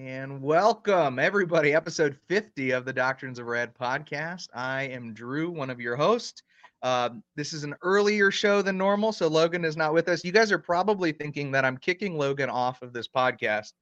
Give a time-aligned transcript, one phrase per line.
[0.00, 4.46] And welcome, everybody, episode 50 of the Doctrines of Red podcast.
[4.54, 6.44] I am Drew, one of your hosts.
[6.84, 10.24] Uh, this is an earlier show than normal, so Logan is not with us.
[10.24, 13.72] You guys are probably thinking that I'm kicking Logan off of this podcast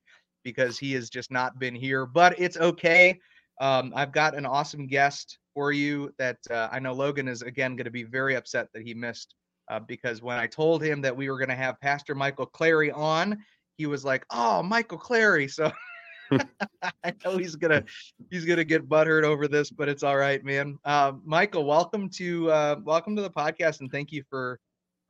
[0.42, 3.20] because he has just not been here, but it's okay.
[3.60, 7.76] Um, I've got an awesome guest for you that uh, I know Logan is again
[7.76, 9.34] going to be very upset that he missed
[9.70, 12.90] uh, because when I told him that we were going to have Pastor Michael Clary
[12.90, 13.36] on,
[13.76, 15.70] he was like, "Oh, Michael Clary." So
[17.04, 17.84] I know he's gonna
[18.30, 20.78] he's gonna get butthurt over this, but it's all right, man.
[20.84, 24.58] Uh, Michael, welcome to uh, welcome to the podcast, and thank you for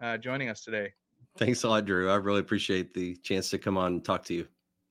[0.03, 0.93] uh, joining us today.
[1.39, 2.11] Thanks a lot, Drew.
[2.11, 4.47] I really appreciate the chance to come on and talk to you.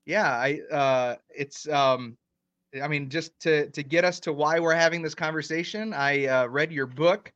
[0.06, 2.18] Yeah, I uh, it's um,
[2.82, 6.46] I mean, just to to get us to why we're having this conversation, I uh,
[6.48, 7.32] read your book.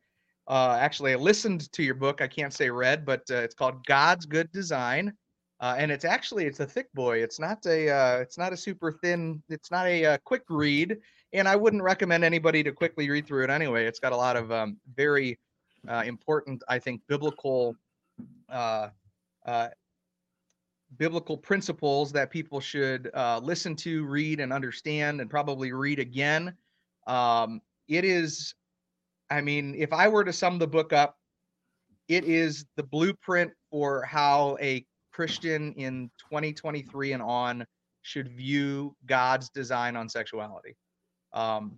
[0.47, 2.21] Uh, actually, I listened to your book.
[2.21, 5.13] I can't say read, but uh, it's called God's Good Design
[5.59, 7.21] uh, and it's actually it's a thick boy.
[7.21, 9.41] It's not a uh, it's not a super thin.
[9.49, 10.97] It's not a, uh, quick read,
[11.33, 13.85] and I wouldn't recommend anybody to quickly read through it anyway.
[13.85, 15.37] It's got a lot of um, very
[15.87, 17.75] uh, important, I think, biblical
[18.49, 18.89] uh,
[19.45, 19.69] uh,
[20.97, 26.55] biblical principles that people should uh, listen to, read, and understand, and probably read again.
[27.05, 28.55] Um, it is,
[29.29, 31.17] I mean, if I were to sum the book up,
[32.07, 34.85] it is the blueprint for how a
[35.19, 37.65] Christian in 2023 and on
[38.03, 40.77] should view God's design on sexuality.
[41.33, 41.75] Um,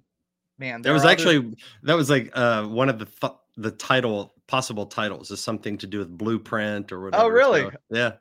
[0.59, 1.11] man, that was other...
[1.11, 5.75] actually that was like uh, one of the th- the title possible titles is something
[5.79, 7.23] to do with blueprint or oh, whatever.
[7.23, 7.61] Oh, really?
[7.61, 8.11] So, yeah.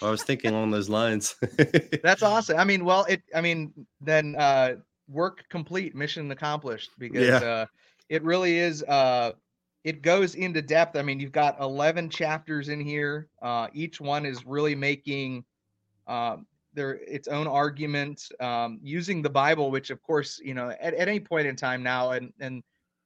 [0.00, 1.36] I was thinking along those lines.
[2.02, 2.58] That's awesome.
[2.58, 3.20] I mean, well, it.
[3.34, 4.76] I mean, then uh,
[5.06, 7.36] work complete, mission accomplished because yeah.
[7.36, 7.66] uh,
[8.08, 8.82] it really is.
[8.84, 9.32] Uh,
[9.84, 10.96] it goes into depth.
[10.96, 13.28] I mean, you've got 11 chapters in here.
[13.40, 15.44] Uh, each one is really making
[16.06, 16.36] uh,
[16.74, 21.08] their its own argument um, using the Bible, which, of course, you know, at, at
[21.08, 22.62] any point in time now, and and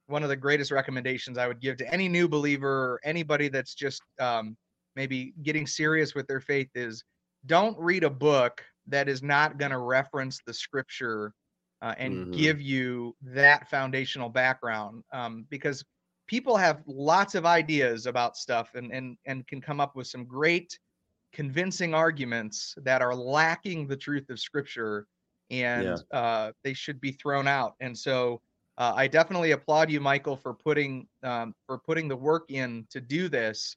[0.07, 3.73] one of the greatest recommendations I would give to any new believer or anybody that's
[3.73, 4.55] just um,
[4.95, 7.03] maybe getting serious with their faith is
[7.45, 11.33] don't read a book that is not going to reference the scripture
[11.81, 12.31] uh, and mm-hmm.
[12.31, 15.83] give you that foundational background um, because
[16.27, 20.25] people have lots of ideas about stuff and and and can come up with some
[20.25, 20.77] great
[21.33, 25.07] convincing arguments that are lacking the truth of scripture
[25.49, 26.17] and yeah.
[26.17, 27.75] uh, they should be thrown out.
[27.79, 28.41] And so
[28.77, 33.01] uh, i definitely applaud you michael for putting um, for putting the work in to
[33.01, 33.75] do this.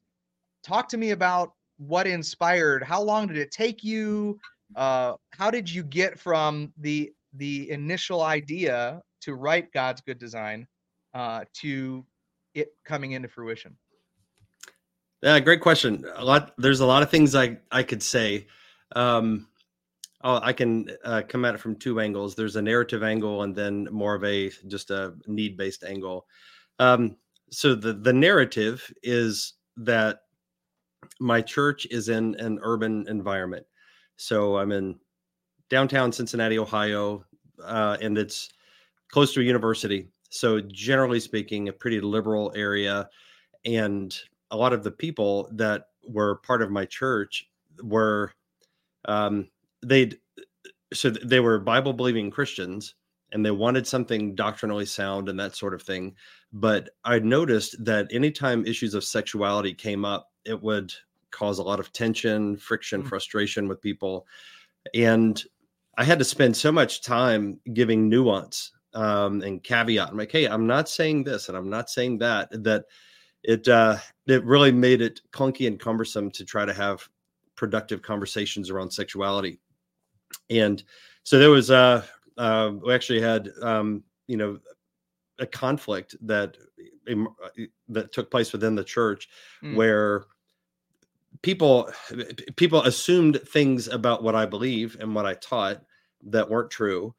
[0.63, 4.39] Talk to me about what inspired how long did it take you?
[4.77, 10.67] Uh, how did you get from the the initial idea to write god's good design
[11.15, 12.05] uh, to
[12.55, 13.77] it coming into fruition?
[15.23, 16.05] Yeah, great question.
[16.17, 16.53] A lot.
[16.59, 18.47] There's a lot of things I I could say.
[18.97, 19.49] Um,
[20.25, 22.35] oh, I can uh, come at it from two angles.
[22.35, 26.27] There's a narrative angle, and then more of a just a need based angle.
[26.79, 27.17] Um,
[27.51, 30.21] so the the narrative is that
[31.19, 33.67] my church is in an urban environment.
[34.17, 34.99] So I'm in
[35.69, 37.25] downtown Cincinnati, Ohio,
[37.63, 38.51] uh, and it's
[39.11, 40.09] close to a university.
[40.31, 43.09] So, generally speaking, a pretty liberal area.
[43.65, 44.17] And
[44.51, 47.49] a lot of the people that were part of my church
[47.83, 48.33] were,
[49.07, 49.49] um,
[49.85, 50.19] they'd,
[50.93, 52.95] so they were Bible believing Christians
[53.33, 56.15] and they wanted something doctrinally sound and that sort of thing.
[56.53, 60.93] But I noticed that anytime issues of sexuality came up, it would
[61.31, 63.09] cause a lot of tension, friction, mm-hmm.
[63.09, 64.27] frustration with people.
[64.95, 65.43] And
[65.97, 70.09] I had to spend so much time giving nuance um, and caveat.
[70.09, 72.49] I'm like, hey, I'm not saying this and I'm not saying that.
[72.65, 72.85] That
[73.43, 73.97] it uh,
[74.27, 77.09] it really made it clunky and cumbersome to try to have
[77.57, 79.61] productive conversations around sexuality.
[80.49, 80.83] And
[81.23, 82.05] so there was uh,
[82.37, 84.59] uh we actually had um, you know
[85.39, 86.57] a conflict that
[87.11, 87.49] uh,
[87.89, 89.29] that took place within the church
[89.63, 89.75] mm.
[89.75, 90.25] where
[91.43, 91.91] people
[92.57, 95.83] people assumed things about what I believe and what I taught
[96.25, 97.15] that weren't true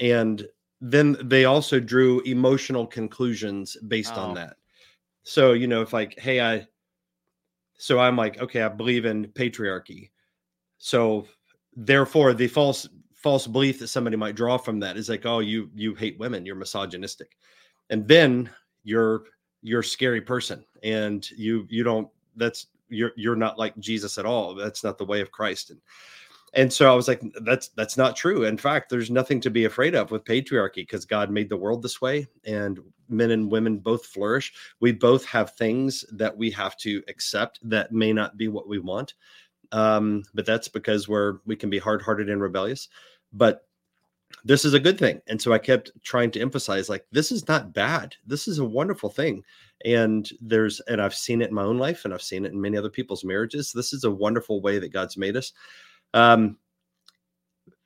[0.00, 0.46] and
[0.80, 4.20] then they also drew emotional conclusions based oh.
[4.20, 4.56] on that.
[5.22, 6.66] So, you know, if like, hey, I,
[7.78, 10.10] so I'm like, okay, I believe in patriarchy.
[10.78, 11.26] So
[11.74, 15.70] therefore the false false belief that somebody might draw from that is like, oh, you
[15.74, 17.36] you hate women, you're misogynistic.
[17.90, 18.50] And then
[18.84, 19.24] you're
[19.62, 24.26] you're a scary person and you you don't that's you're you're not like Jesus at
[24.26, 24.54] all.
[24.54, 25.70] That's not the way of Christ.
[25.70, 25.80] And
[26.56, 28.44] and so I was like, that's that's not true.
[28.44, 31.82] In fact, there's nothing to be afraid of with patriarchy because God made the world
[31.82, 32.80] this way, and
[33.10, 34.54] men and women both flourish.
[34.80, 38.78] We both have things that we have to accept that may not be what we
[38.78, 39.14] want,
[39.72, 42.88] um, but that's because we're we can be hard hearted and rebellious.
[43.34, 43.66] But
[44.44, 45.20] this is a good thing.
[45.28, 48.14] And so I kept trying to emphasize like this is not bad.
[48.26, 49.42] This is a wonderful thing.
[49.84, 52.60] And there's and I've seen it in my own life and I've seen it in
[52.60, 53.72] many other people's marriages.
[53.72, 55.52] This is a wonderful way that God's made us.
[56.14, 56.58] Um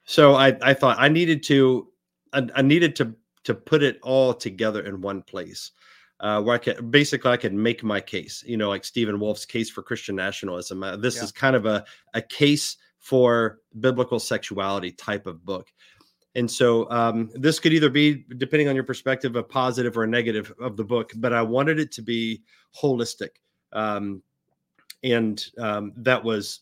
[0.04, 1.88] so I I thought I needed to
[2.32, 3.14] I, I needed to
[3.44, 5.72] to put it all together in one place.
[6.20, 9.46] Uh, where I could basically I could make my case, you know, like Stephen Wolfe's
[9.46, 10.82] case for Christian nationalism.
[10.82, 11.22] Uh, this yeah.
[11.22, 11.82] is kind of a
[12.12, 15.72] a case for biblical sexuality type of book.
[16.34, 20.08] And so um, this could either be, depending on your perspective, a positive or a
[20.08, 22.42] negative of the book, but I wanted it to be
[22.80, 23.30] holistic.
[23.72, 24.22] Um,
[25.02, 26.60] and um, that was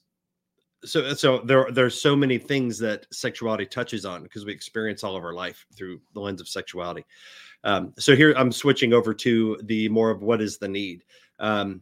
[0.85, 5.17] so so there there's so many things that sexuality touches on because we experience all
[5.17, 7.05] of our life through the lens of sexuality
[7.65, 11.05] um, so here i'm switching over to the more of what is the need
[11.41, 11.81] um,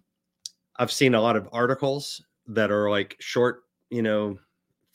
[0.76, 4.38] i've seen a lot of articles that are like short you know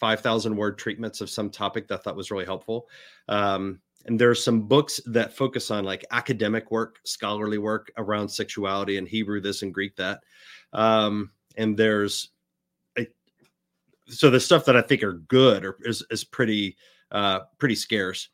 [0.02, 2.90] 5,000 word treatments of some topic that I thought was really helpful.
[3.30, 8.28] Um, and there are some books that focus on like academic work, scholarly work around
[8.28, 10.24] sexuality and Hebrew this and Greek that.
[10.74, 12.32] Um, and there's
[14.12, 16.78] so the stuff that I think are good or is, is pretty
[17.12, 18.30] uh, pretty scarce.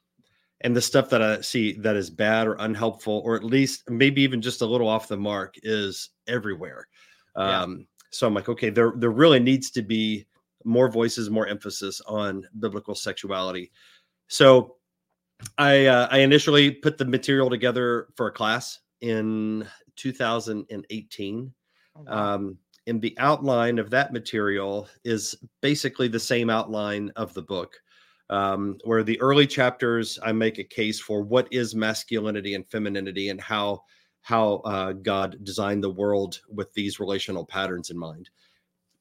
[0.61, 4.23] And the stuff that I see that is bad or unhelpful, or at least maybe
[4.23, 6.87] even just a little off the mark, is everywhere.
[7.35, 7.87] Um.
[8.09, 10.25] So I'm like, okay, there there really needs to be
[10.63, 13.71] more voices, more emphasis on biblical sexuality.
[14.27, 14.77] So
[15.57, 21.53] I uh, I initially put the material together for a class in 2018.
[21.95, 22.35] Oh, wow.
[22.35, 27.75] um, and the outline of that material is basically the same outline of the book.
[28.29, 33.29] Um, where the early chapters, I make a case for what is masculinity and femininity
[33.29, 33.83] and how
[34.21, 38.29] how uh, God designed the world with these relational patterns in mind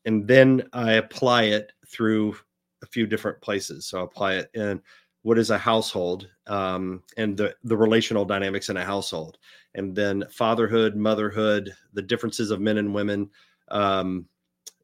[0.07, 2.37] and then I apply it through
[2.83, 3.87] a few different places.
[3.87, 4.81] So I apply it in
[5.23, 9.39] what is a household um, and the, the relational dynamics in a household,
[9.75, 13.29] and then fatherhood, motherhood, the differences of men and women.
[13.69, 14.27] Um,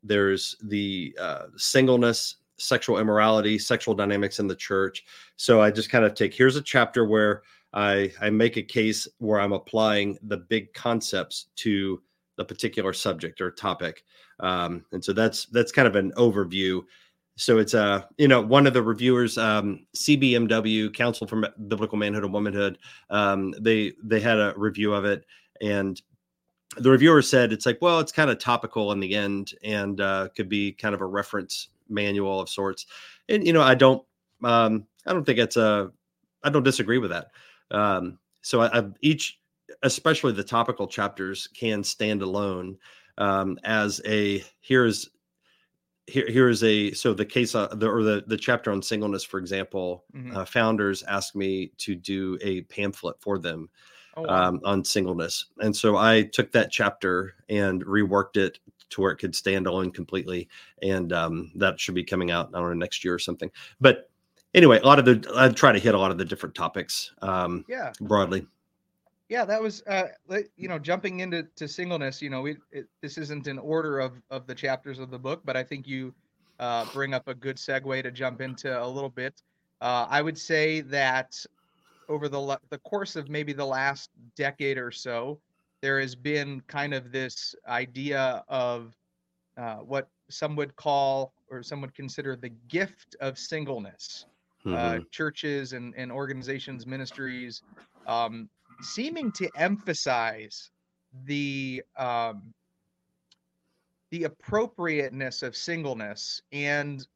[0.02, 5.04] there's the uh, singleness, sexual immorality, sexual dynamics in the church.
[5.36, 7.42] So I just kind of take here's a chapter where
[7.72, 12.02] I I make a case where I'm applying the big concepts to
[12.36, 14.04] the particular subject or topic.
[14.40, 16.82] Um, and so that's that's kind of an overview.
[17.36, 22.24] So it's uh, you know, one of the reviewers, um, CBMW, Council for Biblical Manhood
[22.24, 22.78] and Womanhood,
[23.10, 25.24] um, they they had a review of it,
[25.60, 26.00] and
[26.76, 30.28] the reviewer said it's like, well, it's kind of topical in the end, and uh,
[30.34, 32.86] could be kind of a reference manual of sorts.
[33.28, 34.02] And you know, I don't,
[34.42, 35.90] um, I don't think it's a,
[36.42, 37.30] I don't disagree with that.
[37.70, 39.40] Um, so I, I each,
[39.82, 42.78] especially the topical chapters, can stand alone
[43.18, 45.10] um, as a here's
[46.06, 49.22] here here is a so the case uh, the, or the the chapter on singleness
[49.22, 50.36] for example mm-hmm.
[50.36, 53.68] uh, founders asked me to do a pamphlet for them
[54.16, 54.48] oh, wow.
[54.48, 55.46] um, on singleness.
[55.60, 58.58] And so i took that chapter and reworked it
[58.90, 60.48] to where it could stand alone completely.
[60.82, 63.50] And um, that should be coming out i don't know next year or something.
[63.80, 64.10] But
[64.54, 67.12] anyway a lot of the i try to hit a lot of the different topics
[67.22, 67.92] um, yeah.
[68.00, 68.46] broadly.
[69.28, 70.08] Yeah that was uh
[70.56, 74.20] you know jumping into to singleness you know we it, this isn't an order of
[74.30, 76.12] of the chapters of the book but i think you
[76.60, 79.40] uh bring up a good segue to jump into a little bit.
[79.80, 81.34] Uh i would say that
[82.12, 85.40] over the the course of maybe the last decade or so
[85.80, 88.94] there has been kind of this idea of
[89.56, 94.26] uh, what some would call or some would consider the gift of singleness
[94.64, 95.00] uh, mm-hmm.
[95.00, 97.62] uh, churches and, and organizations ministries
[98.06, 98.48] um,
[98.82, 100.70] seeming to emphasize
[101.24, 102.42] the um,
[104.10, 107.06] the appropriateness of singleness and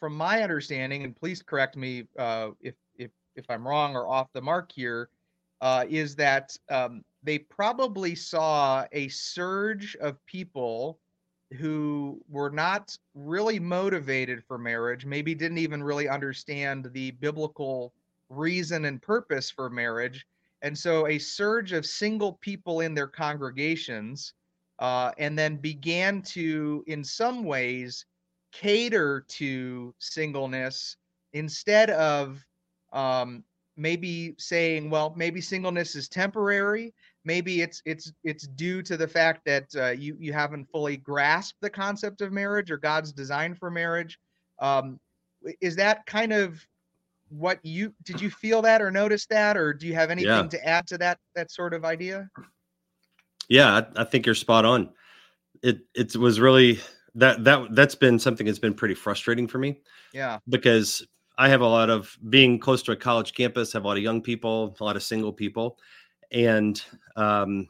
[0.00, 2.74] from my understanding and please correct me uh, if
[3.36, 5.08] if i'm wrong or off the mark here
[5.62, 10.98] uh, is that um, they probably saw a surge of people
[11.58, 17.92] who were not really motivated for marriage maybe didn't even really understand the biblical
[18.28, 20.26] reason and purpose for marriage.
[20.62, 24.32] And so a surge of single people in their congregations,
[24.78, 28.04] uh, and then began to, in some ways,
[28.52, 30.96] cater to singleness
[31.32, 32.44] instead of
[32.92, 33.44] um,
[33.76, 36.94] maybe saying, well, maybe singleness is temporary.
[37.24, 41.60] Maybe it's it's it's due to the fact that uh, you you haven't fully grasped
[41.60, 44.18] the concept of marriage or God's design for marriage.
[44.60, 45.00] Um,
[45.60, 46.64] is that kind of
[47.28, 50.46] what you did you feel that or notice that or do you have anything yeah.
[50.46, 52.28] to add to that that sort of idea
[53.48, 54.90] yeah I, I, think you're spot on
[55.62, 56.78] it it was really
[57.16, 59.80] that that that's been something that's been pretty frustrating for me
[60.12, 61.04] yeah because
[61.38, 64.02] I have a lot of being close to a college campus, have a lot of
[64.02, 65.78] young people, a lot of single people.
[66.30, 66.82] And
[67.16, 67.68] um,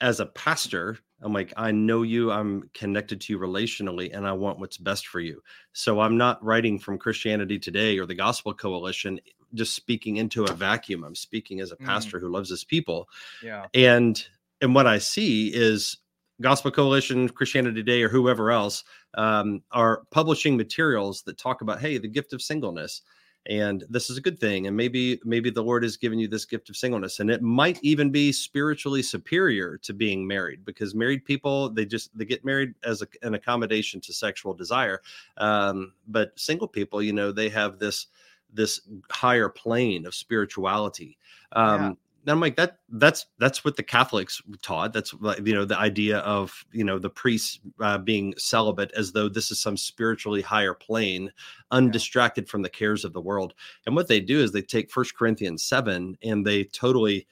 [0.00, 4.32] as a pastor, I'm like, I know you, I'm connected to you relationally, and I
[4.32, 5.42] want what's best for you.
[5.72, 9.20] So I'm not writing from Christianity Today or the Gospel Coalition,
[9.54, 11.04] just speaking into a vacuum.
[11.04, 11.86] I'm speaking as a mm.
[11.86, 12.22] pastor mm.
[12.22, 13.08] who loves his people.
[13.42, 13.66] Yeah.
[13.74, 14.22] And
[14.60, 15.98] and what I see is
[16.40, 21.98] Gospel Coalition, Christianity Today, or whoever else um, are publishing materials that talk about, hey,
[21.98, 23.02] the gift of singleness.
[23.48, 26.44] And this is a good thing and maybe maybe the lord has given you this
[26.44, 27.20] gift of singleness.
[27.20, 32.16] And it might even be spiritually superior to being married because married people they just
[32.18, 35.00] they get married as a, an accommodation to sexual desire.
[35.36, 38.08] Um, but single people you know they have this
[38.52, 41.16] this higher plane of spirituality.
[41.52, 44.92] Um, and I'm like that that's that's what the Catholics taught.
[44.92, 45.12] That's
[45.44, 49.52] you know the idea of you know the priests uh, being celibate as though this
[49.52, 51.32] is some spiritually higher plane,
[51.70, 53.54] undistracted from the cares of the world.
[53.86, 57.28] And what they do is they take First Corinthians seven and they totally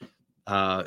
[0.47, 0.85] uh,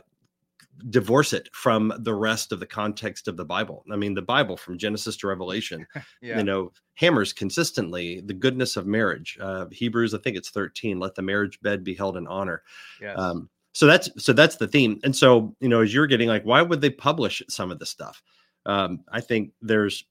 [0.88, 3.84] divorce it from the rest of the context of the Bible.
[3.92, 5.86] I mean, the Bible from Genesis to Revelation,
[6.22, 6.38] yeah.
[6.38, 9.36] you know, hammers consistently the goodness of marriage.
[9.38, 12.62] Uh, Hebrews, I think it's 13, let the marriage bed be held in honor.
[13.02, 13.18] Yes.
[13.18, 14.98] Um, so that's so that's the theme.
[15.04, 17.90] And so you know as you're getting like why would they publish some of this
[17.90, 18.20] stuff?
[18.66, 20.04] Um, i think there's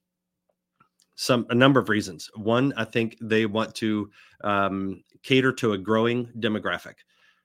[1.16, 2.30] some a number of reasons.
[2.34, 4.10] One i think they want to
[4.42, 6.94] um, cater to a growing demographic.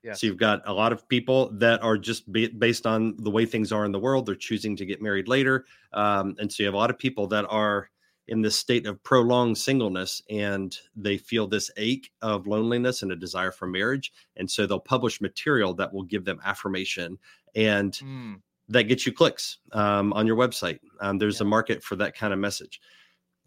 [0.02, 0.22] Yes.
[0.22, 3.46] so you've got a lot of people that are just be, based on the way
[3.46, 5.66] things are in the world they're choosing to get married later.
[5.92, 7.90] Um, and so you have a lot of people that are
[8.28, 13.16] in this state of prolonged singleness and they feel this ache of loneliness and a
[13.16, 17.18] desire for marriage and so they'll publish material that will give them affirmation
[17.56, 18.36] and mm.
[18.70, 21.46] that gets you clicks um, on your website um, there's yeah.
[21.46, 22.80] a market for that kind of message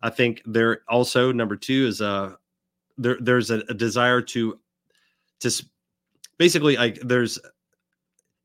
[0.02, 2.36] i think there also number two is a
[2.98, 4.58] there, there's a, a desire to
[5.40, 5.50] to
[6.38, 7.38] basically like there's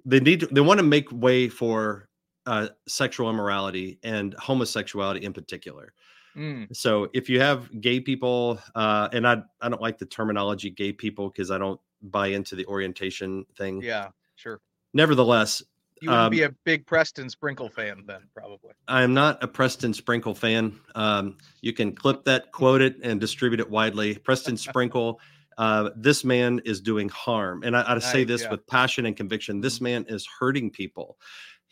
[0.05, 2.09] they need to, they want to make way for
[2.47, 5.93] uh, sexual immorality and homosexuality in particular
[6.35, 6.75] Mm.
[6.75, 10.93] So if you have gay people, uh, and I I don't like the terminology gay
[10.93, 13.81] people because I don't buy into the orientation thing.
[13.81, 14.59] Yeah, sure.
[14.93, 15.61] Nevertheless,
[16.01, 18.71] you would um, be a big Preston Sprinkle fan then, probably.
[18.87, 20.79] I am not a Preston Sprinkle fan.
[20.95, 24.17] Um, you can clip that, quote it, and distribute it widely.
[24.17, 25.19] Preston Sprinkle.
[25.57, 27.61] Uh, this man is doing harm.
[27.63, 28.51] And I, I say this yeah.
[28.51, 29.61] with passion and conviction.
[29.61, 29.83] This mm-hmm.
[29.83, 31.17] man is hurting people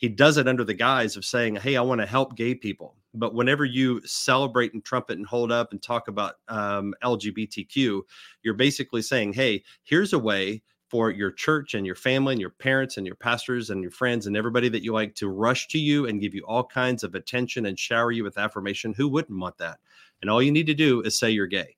[0.00, 2.96] he does it under the guise of saying, Hey, I want to help gay people.
[3.12, 8.02] But whenever you celebrate and trumpet and hold up and talk about um, LGBTQ,
[8.42, 12.50] you're basically saying, Hey, here's a way for your church and your family and your
[12.50, 15.78] parents and your pastors and your friends and everybody that you like to rush to
[15.78, 18.92] you and give you all kinds of attention and shower you with affirmation.
[18.94, 19.78] Who wouldn't want that?
[20.20, 21.76] And all you need to do is say you're gay.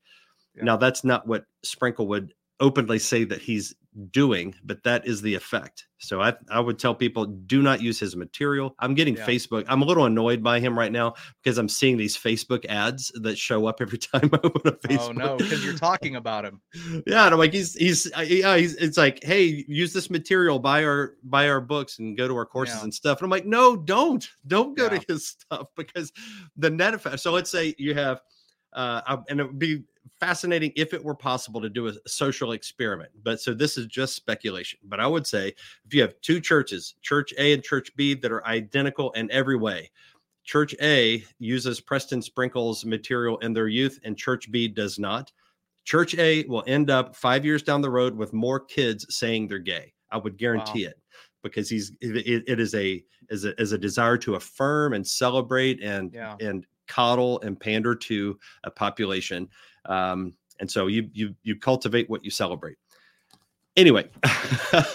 [0.56, 0.64] Yeah.
[0.64, 3.74] Now, that's not what Sprinkle would openly say that he's
[4.10, 5.86] doing, but that is the effect.
[5.98, 8.74] So I, I would tell people do not use his material.
[8.78, 9.26] I'm getting yeah.
[9.26, 9.64] Facebook.
[9.68, 13.38] I'm a little annoyed by him right now because I'm seeing these Facebook ads that
[13.38, 15.08] show up every time I open a Facebook.
[15.10, 16.60] Oh no, because you're talking about him.
[17.06, 20.84] yeah, and I'm like he's he's yeah he's it's like hey use this material buy
[20.84, 22.84] our buy our books and go to our courses yeah.
[22.84, 23.18] and stuff.
[23.18, 24.98] And I'm like no don't don't go yeah.
[24.98, 26.12] to his stuff because
[26.56, 27.20] the net effect.
[27.20, 28.20] So let's say you have
[28.72, 29.82] uh, and it would be
[30.22, 33.10] fascinating if it were possible to do a social experiment.
[33.24, 34.78] But so this is just speculation.
[34.84, 35.48] But I would say
[35.84, 39.56] if you have two churches, Church A and Church B, that are identical in every
[39.56, 39.90] way,
[40.44, 45.32] Church A uses Preston Sprinkles material in their youth, and Church B does not.
[45.84, 49.58] Church A will end up five years down the road with more kids saying they're
[49.58, 49.92] gay.
[50.12, 50.90] I would guarantee wow.
[50.90, 51.00] it
[51.42, 55.82] because he's it, it is a is a is a desire to affirm and celebrate
[55.82, 56.36] and yeah.
[56.38, 59.48] and coddle and pander to a population.
[59.86, 62.76] Um, and so you you you cultivate what you celebrate.
[63.76, 64.06] Anyway,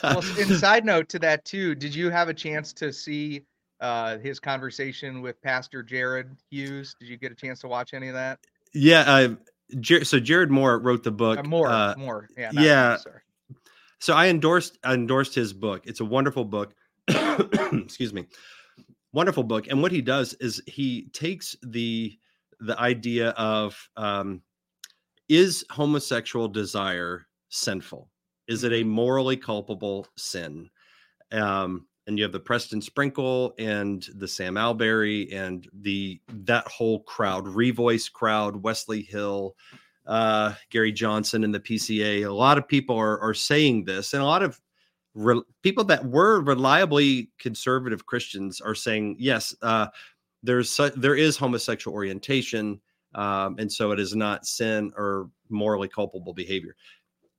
[0.04, 3.42] well, in side note to that too, did you have a chance to see
[3.82, 6.96] uh, his conversation with Pastor Jared Hughes?
[7.00, 8.40] Did you get a chance to watch any of that?
[8.76, 9.36] Yeah, uh,
[9.80, 11.40] Jer- so Jared Moore wrote the book.
[11.40, 12.98] Uh, Moore, uh, Moore, yeah, yeah.
[13.98, 15.88] so I endorsed I endorsed his book.
[15.88, 16.76] It's a wonderful book.
[17.08, 18.28] Excuse me
[19.18, 19.66] wonderful book.
[19.68, 22.16] And what he does is he takes the
[22.60, 24.42] the idea of um,
[25.28, 28.10] is homosexual desire sinful?
[28.48, 28.90] Is it a mm-hmm.
[28.90, 30.70] morally culpable sin?
[31.32, 37.00] Um, and you have the Preston Sprinkle and the Sam Allberry and the that whole
[37.00, 39.56] crowd, Revoice crowd, Wesley Hill,
[40.06, 42.26] uh, Gary Johnson and the PCA.
[42.26, 44.62] A lot of people are are saying this, and a lot of
[45.18, 49.88] re- people that were reliably conservative Christians are saying yes, uh,
[50.44, 52.80] there's su- there is homosexual orientation,
[53.16, 56.76] um, and so it is not sin or morally culpable behavior.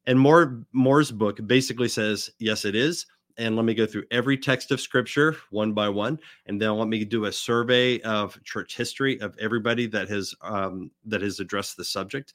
[0.07, 3.07] And Moore Moore's book basically says, yes, it is.
[3.37, 6.89] And let me go through every text of scripture one by one, and then let
[6.89, 11.77] me do a survey of church history of everybody that has um, that has addressed
[11.77, 12.33] the subject,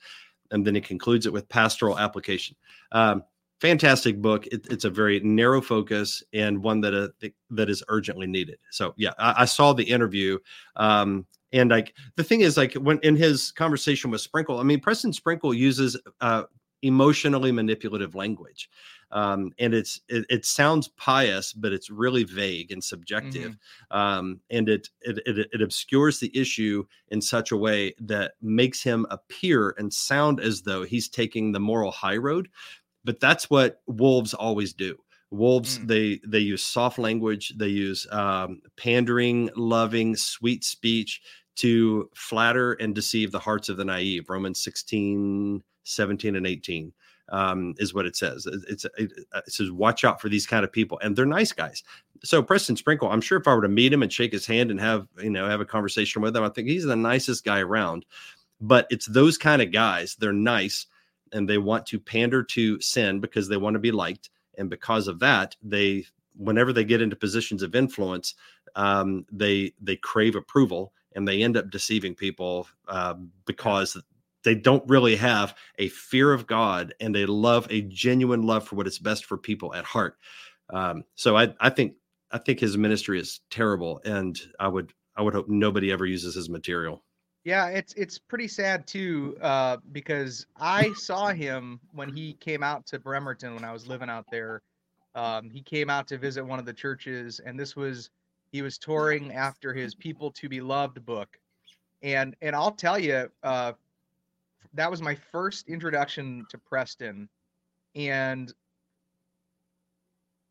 [0.52, 2.56] and then he concludes it with pastoral application.
[2.94, 3.24] Um,
[3.64, 4.46] fantastic book.
[4.48, 8.58] It, it's a very narrow focus and one that uh, that is urgently needed.
[8.72, 10.38] So yeah, I, I saw the interview.
[10.76, 14.82] Um, and like the thing is, like when in his conversation with Sprinkle, I mean,
[14.82, 16.44] Preston Sprinkle uses uh,
[16.82, 18.70] emotionally manipulative language,
[19.12, 23.98] um, and it's it, it, sounds pious, but it's really vague and subjective, mm-hmm.
[23.98, 28.82] um, and it, it, it it obscures the issue in such a way that makes
[28.82, 32.50] him appear and sound as though he's taking the moral high road.
[33.06, 34.98] But that's what wolves always do
[35.32, 35.88] wolves mm.
[35.88, 41.22] they they use soft language they use um, pandering loving sweet speech
[41.56, 44.30] to flatter and deceive the hearts of the naive.
[44.30, 46.94] Romans 16, 17, and 18
[47.30, 48.48] um, is what it says.
[48.68, 51.00] It's, it, it, says, watch out for these kind of people.
[51.02, 51.84] And they're nice guys.
[52.24, 54.72] So Preston Sprinkle, I'm sure if I were to meet him and shake his hand
[54.72, 57.60] and have, you know, have a conversation with him, I think he's the nicest guy
[57.60, 58.06] around.
[58.62, 60.16] But it's those kind of guys.
[60.16, 60.88] They're nice
[61.34, 64.30] and they want to pander to sin because they want to be liked.
[64.58, 68.36] And because of that, they, whenever they get into positions of influence,
[68.76, 73.98] um, they they crave approval and they end up deceiving people uh, because
[74.44, 78.76] they don't really have a fear of God and they love a genuine love for
[78.76, 80.18] what is best for people at heart.
[80.70, 81.96] Um, so I, I think
[82.32, 86.36] I think his ministry is terrible, and I would I would hope nobody ever uses
[86.36, 87.04] his material.
[87.44, 92.86] Yeah, it's it's pretty sad too, uh, because I saw him when he came out
[92.88, 94.62] to Bremerton when I was living out there.
[95.16, 98.10] Um, he came out to visit one of the churches, and this was
[98.52, 101.38] he was touring after his People to Be Loved book,
[102.02, 103.74] and and I'll tell you, uh,
[104.74, 107.28] that was my first introduction to Preston,
[107.96, 108.54] and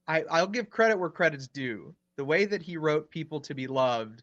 [0.07, 1.95] I I'll give credit where credit's due.
[2.17, 4.23] The way that he wrote People to Be Loved,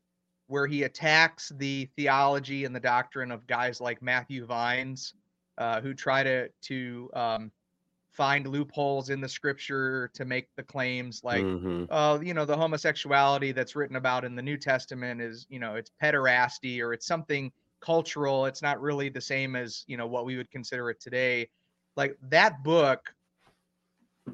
[0.50, 5.14] where he attacks the theology and the doctrine of guys like Matthew Vines,
[5.60, 7.52] uh, who try to to um,
[8.10, 11.86] find loopholes in the scripture to make the claims like mm-hmm.
[11.92, 15.76] uh, you know the homosexuality that's written about in the new testament is you know
[15.76, 20.26] it's pederasty or it's something cultural it's not really the same as you know what
[20.26, 21.48] we would consider it today
[21.96, 23.14] like that book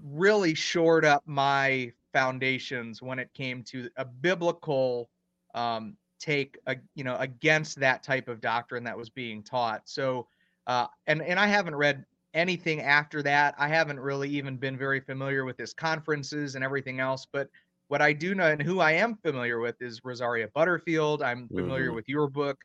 [0.03, 5.09] really shored up my foundations when it came to a biblical
[5.53, 5.95] um,
[6.25, 10.27] take a, you know against that type of doctrine that was being taught so
[10.67, 14.99] uh, and and I haven't read anything after that, I haven't really even been very
[14.99, 17.25] familiar with his conferences and everything else.
[17.31, 17.49] But
[17.87, 21.23] what I do know and who I am familiar with is Rosaria Butterfield.
[21.23, 21.95] I'm familiar mm-hmm.
[21.95, 22.57] with your book.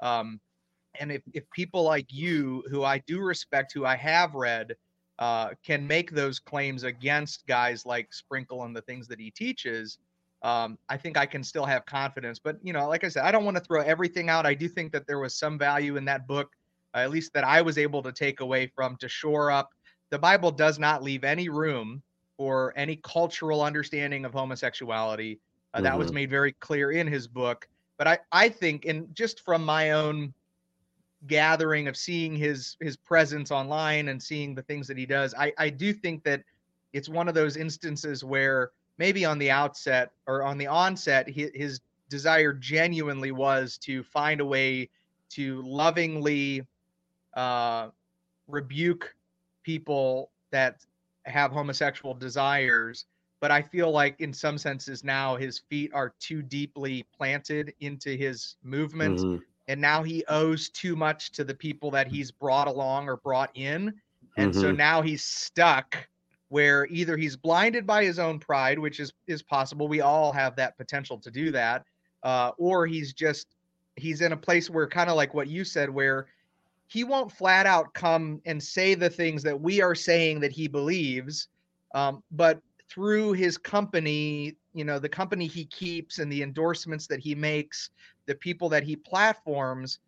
[0.00, 0.40] Um,
[1.00, 4.76] and if, if people like you, who I do respect, who I have read,
[5.18, 9.98] uh, can make those claims against guys like Sprinkle and the things that he teaches,
[10.46, 12.38] um, I think I can still have confidence.
[12.38, 14.46] But, you know, like I said, I don't want to throw everything out.
[14.46, 16.52] I do think that there was some value in that book
[16.94, 19.70] at least that I was able to take away from to shore up.
[20.10, 22.02] The Bible does not leave any room
[22.36, 25.40] for any cultural understanding of homosexuality.
[25.74, 25.84] Uh, mm-hmm.
[25.84, 26.14] That was mm-hmm.
[26.14, 27.68] made very clear in his book.
[27.98, 30.32] But I, I think, and just from my own
[31.26, 35.52] gathering of seeing his his presence online and seeing the things that he does, I,
[35.58, 36.42] I do think that
[36.92, 41.50] it's one of those instances where maybe on the outset or on the onset, his,
[41.54, 44.88] his desire genuinely was to find a way
[45.30, 46.62] to lovingly
[47.34, 47.88] uh,
[48.48, 49.14] rebuke
[49.62, 50.84] people that
[51.24, 53.06] have homosexual desires
[53.40, 58.16] but i feel like in some senses now his feet are too deeply planted into
[58.16, 59.42] his movement mm-hmm.
[59.66, 63.50] and now he owes too much to the people that he's brought along or brought
[63.54, 63.92] in
[64.36, 64.60] and mm-hmm.
[64.60, 65.96] so now he's stuck
[66.48, 70.56] where either he's blinded by his own pride which is is possible we all have
[70.56, 71.84] that potential to do that
[72.22, 73.48] uh, or he's just
[73.96, 76.26] he's in a place where kind of like what you said where
[76.88, 80.68] he won't flat out come and say the things that we are saying that he
[80.68, 81.48] believes
[81.94, 87.20] um, but through his company you know the company he keeps and the endorsements that
[87.20, 87.90] he makes
[88.26, 89.98] the people that he platforms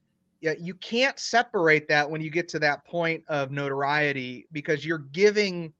[0.40, 5.72] you can't separate that when you get to that point of notoriety because you're giving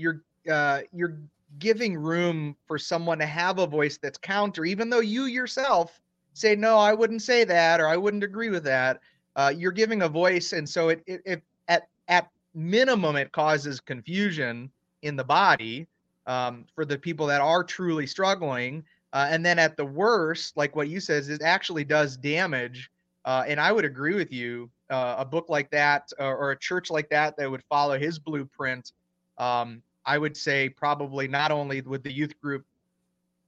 [0.00, 1.18] you're uh, you're
[1.58, 6.00] giving room for someone to have a voice that's counter even though you yourself
[6.32, 9.00] say no i wouldn't say that or i wouldn't agree with that
[9.36, 13.80] uh, you're giving a voice, and so it, it, it at at minimum it causes
[13.80, 14.70] confusion
[15.02, 15.86] in the body
[16.26, 20.74] um, for the people that are truly struggling, uh, and then at the worst, like
[20.74, 22.90] what you says, it actually does damage
[23.24, 24.70] Uh, and I would agree with you.
[24.88, 28.18] Uh, a book like that, or, or, a church like that, that would follow his
[28.18, 28.92] blueprint.
[29.38, 32.64] Um, I would say probably not only would the youth group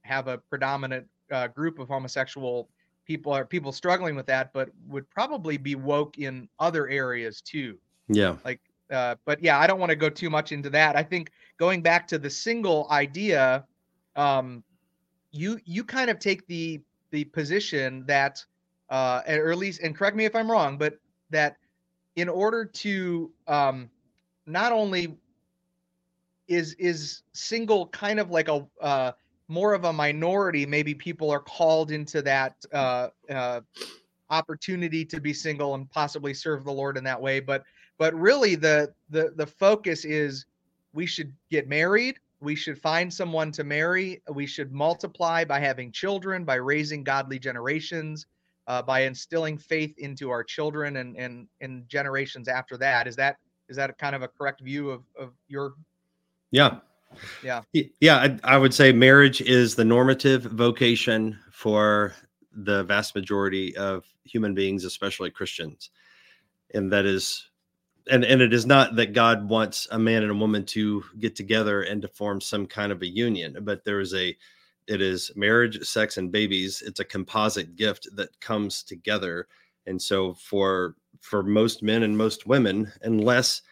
[0.03, 2.69] have a predominant uh, group of homosexual
[3.07, 7.79] people or people struggling with that, but would probably be woke in other areas too.
[8.09, 8.37] Yeah.
[8.45, 8.61] Like,
[8.91, 10.97] uh, but yeah, I don't want to go too much into that.
[10.97, 13.65] I think going back to the single idea,
[14.17, 14.63] um,
[15.31, 18.45] you you kind of take the the position that,
[18.91, 20.99] uh, or at least, and correct me if I'm wrong, but
[21.31, 21.57] that
[22.17, 23.89] in order to um,
[24.47, 25.17] not only
[26.49, 29.13] is is single kind of like a uh,
[29.49, 30.67] more of a minority.
[30.67, 33.61] Maybe people are called into that uh, uh,
[34.31, 37.41] opportunity to be single and possibly serve the Lord in that way.
[37.41, 37.65] But
[37.99, 40.47] but really, the the the focus is
[40.93, 42.19] we should get married.
[42.41, 44.21] We should find someone to marry.
[44.33, 48.27] We should multiply by having children, by raising godly generations,
[48.67, 53.07] uh, by instilling faith into our children and and and generations after that.
[53.07, 53.37] Is that
[53.69, 55.75] is that kind of a correct view of of your
[56.53, 56.77] yeah.
[57.43, 57.63] Yeah.
[58.01, 58.17] Yeah.
[58.17, 62.15] I, I, would say marriage is the normative vocation for
[62.53, 65.91] the vast majority of human beings, especially Christians.
[66.75, 67.49] And that is,
[68.11, 71.35] and, and it is not that God wants a man and a woman to get
[71.35, 74.37] together and to form some kind of a union, but there is a,
[74.89, 76.83] it is marriage, sex, and babies.
[76.85, 79.47] It's a composite gift that comes together.
[79.87, 83.63] And so for, for most men and most women, unless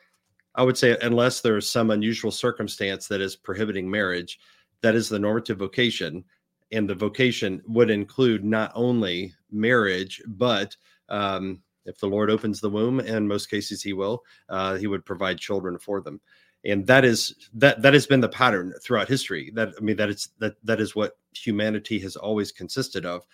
[0.55, 4.39] I would say, unless there is some unusual circumstance that is prohibiting marriage,
[4.83, 6.25] that is the normative vocation.
[6.73, 10.77] And the vocation would include not only marriage, but
[11.09, 15.05] um, if the Lord opens the womb, and most cases He will, uh, He would
[15.05, 16.21] provide children for them.
[16.65, 19.51] And that is that that has been the pattern throughout history.
[19.55, 23.27] That I mean, that it's that that is what humanity has always consisted of,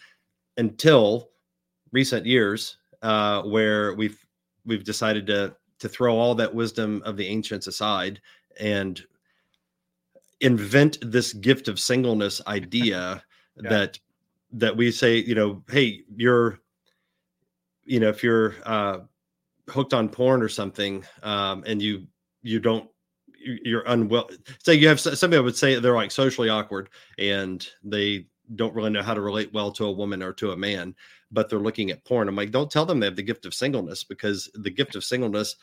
[0.56, 1.30] until
[1.92, 4.24] recent years, uh, where we've
[4.64, 8.20] we've decided to to throw all that wisdom of the ancients aside
[8.58, 9.02] and
[10.40, 13.22] invent this gift of singleness idea
[13.62, 13.70] yeah.
[13.70, 13.98] that
[14.52, 16.58] that we say you know hey you're
[17.84, 18.98] you know if you're uh
[19.68, 22.06] hooked on porn or something um and you
[22.42, 22.88] you don't
[23.38, 24.28] you're unwell
[24.62, 28.90] say you have somebody I would say they're like socially awkward and they don't really
[28.90, 30.94] know how to relate well to a woman or to a man
[31.30, 32.28] but they're looking at porn.
[32.28, 35.04] I'm like, don't tell them they have the gift of singleness because the gift of
[35.04, 35.56] singleness,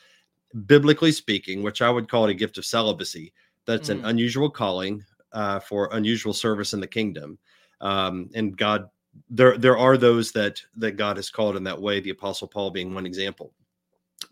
[0.66, 3.32] biblically speaking, which I would call it a gift of celibacy,
[3.66, 3.98] that's mm.
[3.98, 7.38] an unusual calling uh, for unusual service in the kingdom.
[7.80, 8.88] Um, and God,
[9.30, 12.00] there there are those that that God has called in that way.
[12.00, 13.52] The Apostle Paul being one example.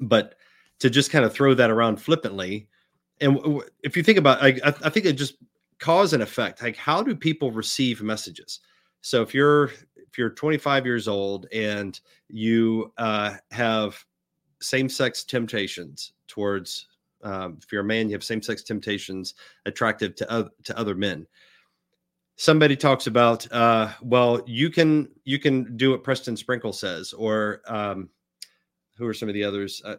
[0.01, 0.35] But
[0.81, 2.69] to just kind of throw that around flippantly,
[3.21, 5.37] and if you think about, I, I think it just
[5.79, 6.63] cause and effect.
[6.63, 8.61] Like, how do people receive messages?
[9.01, 9.71] So if you're
[10.13, 11.99] if you're 25 years old and
[12.29, 14.05] you uh, have
[14.61, 16.87] same-sex temptations towards
[17.25, 21.27] um, if you're a man you have same-sex temptations attractive to other, to other men.
[22.37, 27.63] Somebody talks about uh, well you can you can do what preston sprinkle says or
[27.67, 28.11] um,
[28.99, 29.81] who are some of the others?
[29.85, 29.97] Uh,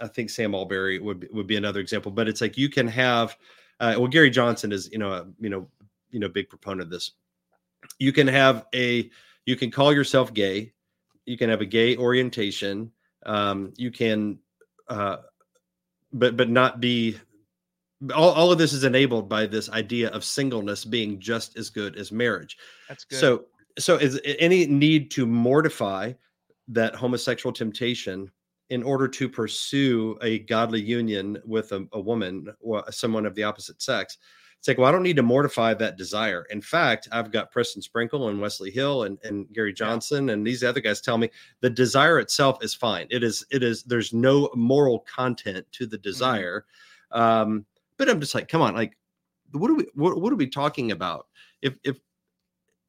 [0.00, 2.86] i think sam allberry would be, would be another example but it's like you can
[2.86, 3.36] have
[3.80, 5.66] uh, well gary johnson is you know a, you know
[6.10, 7.12] you know big proponent of this
[7.98, 9.10] you can have a
[9.46, 10.72] you can call yourself gay
[11.26, 12.90] you can have a gay orientation
[13.26, 14.38] um, you can
[14.88, 15.18] uh,
[16.12, 17.16] but but not be
[18.14, 21.96] all, all of this is enabled by this idea of singleness being just as good
[21.96, 22.58] as marriage.
[22.88, 23.18] That's good.
[23.18, 23.44] So
[23.78, 26.12] so is any need to mortify
[26.68, 28.30] that homosexual temptation
[28.70, 33.42] in order to pursue a godly union with a, a woman or someone of the
[33.42, 34.18] opposite sex
[34.62, 36.46] it's like, well, I don't need to mortify that desire.
[36.50, 40.62] In fact, I've got Preston Sprinkle and Wesley Hill and, and Gary Johnson and these
[40.62, 41.30] other guys tell me
[41.62, 43.08] the desire itself is fine.
[43.10, 46.02] It is, it is, there's no moral content to the mm-hmm.
[46.02, 46.64] desire.
[47.12, 47.20] Mm-hmm.
[47.20, 48.96] Um, but I'm just like, come on, like,
[49.50, 51.26] what are we, what, what are we talking about?
[51.60, 51.98] If, if,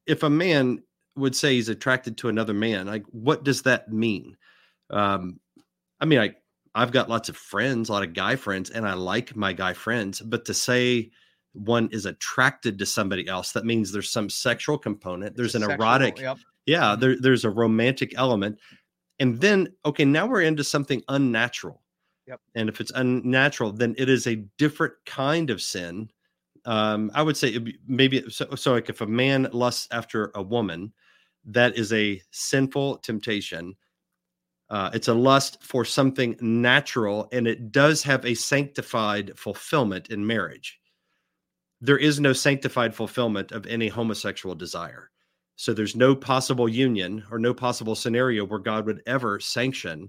[0.06, 0.80] if a man
[1.16, 4.36] would say he's attracted to another man, like, what does that mean?
[4.90, 5.40] Um,
[6.00, 6.36] I mean, I,
[6.76, 9.72] I've got lots of friends, a lot of guy friends, and I like my guy
[9.72, 11.10] friends, but to say,
[11.54, 15.80] one is attracted to somebody else that means there's some sexual component there's an sexual,
[15.80, 16.36] erotic yep.
[16.66, 17.00] yeah mm-hmm.
[17.00, 18.58] there, there's a romantic element
[19.20, 21.80] and then okay now we're into something unnatural
[22.26, 22.40] yep.
[22.54, 26.10] and if it's unnatural then it is a different kind of sin
[26.64, 30.92] um, i would say maybe so, so like if a man lusts after a woman
[31.44, 33.76] that is a sinful temptation
[34.70, 40.26] uh, it's a lust for something natural and it does have a sanctified fulfillment in
[40.26, 40.80] marriage
[41.84, 45.10] there is no sanctified fulfillment of any homosexual desire.
[45.56, 50.08] So there's no possible union or no possible scenario where God would ever sanction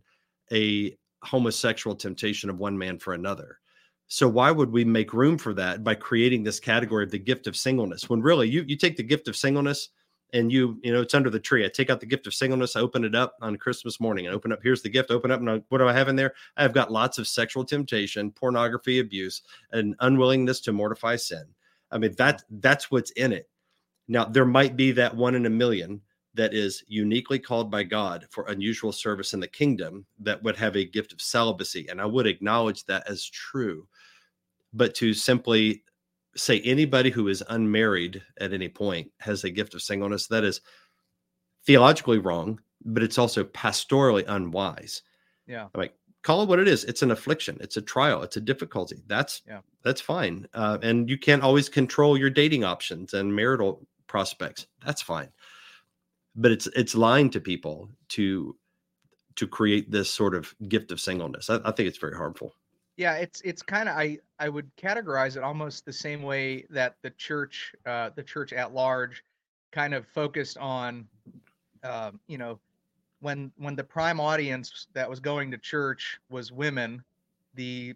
[0.53, 3.59] a homosexual temptation of one man for another.
[4.07, 7.45] So why would we make room for that by creating this category of the gift
[7.45, 9.89] of singleness when really you you take the gift of singleness
[10.31, 11.65] and you you know it's under the tree.
[11.65, 14.35] I take out the gift of singleness, I open it up on Christmas morning, and
[14.35, 16.35] open up here's the gift, open up and I, what do I have in there?
[16.55, 19.41] I've got lots of sexual temptation, pornography, abuse,
[19.73, 21.43] and unwillingness to mortify sin.
[21.95, 23.49] I mean that that's what's in it.
[24.10, 26.01] Now there might be that one in a million
[26.34, 30.75] that is uniquely called by God for unusual service in the kingdom that would have
[30.75, 31.88] a gift of celibacy.
[31.88, 33.88] And I would acknowledge that as true.
[34.73, 35.84] But to simply
[36.36, 40.60] say anybody who is unmarried at any point has a gift of singleness, that is
[41.65, 45.01] theologically wrong, but it's also pastorally unwise.
[45.47, 45.69] Yeah.
[45.73, 45.93] Like
[46.25, 46.83] call it what it is.
[46.83, 47.57] It's an affliction.
[47.61, 48.23] It's a trial.
[48.23, 49.03] It's a difficulty.
[49.07, 49.59] That's yeah.
[49.83, 50.47] That's fine.
[50.53, 54.67] Uh, and you can't always control your dating options and marital prospects.
[54.83, 55.29] That's fine
[56.35, 58.55] but it's it's lying to people to
[59.35, 61.49] to create this sort of gift of singleness.
[61.49, 62.53] I, I think it's very harmful.
[62.97, 66.95] Yeah, it's it's kind of I I would categorize it almost the same way that
[67.01, 69.23] the church uh, the church at large
[69.71, 71.07] kind of focused on
[71.83, 72.59] uh, you know
[73.25, 77.03] when when the prime audience that was going to church was women,
[77.55, 77.95] the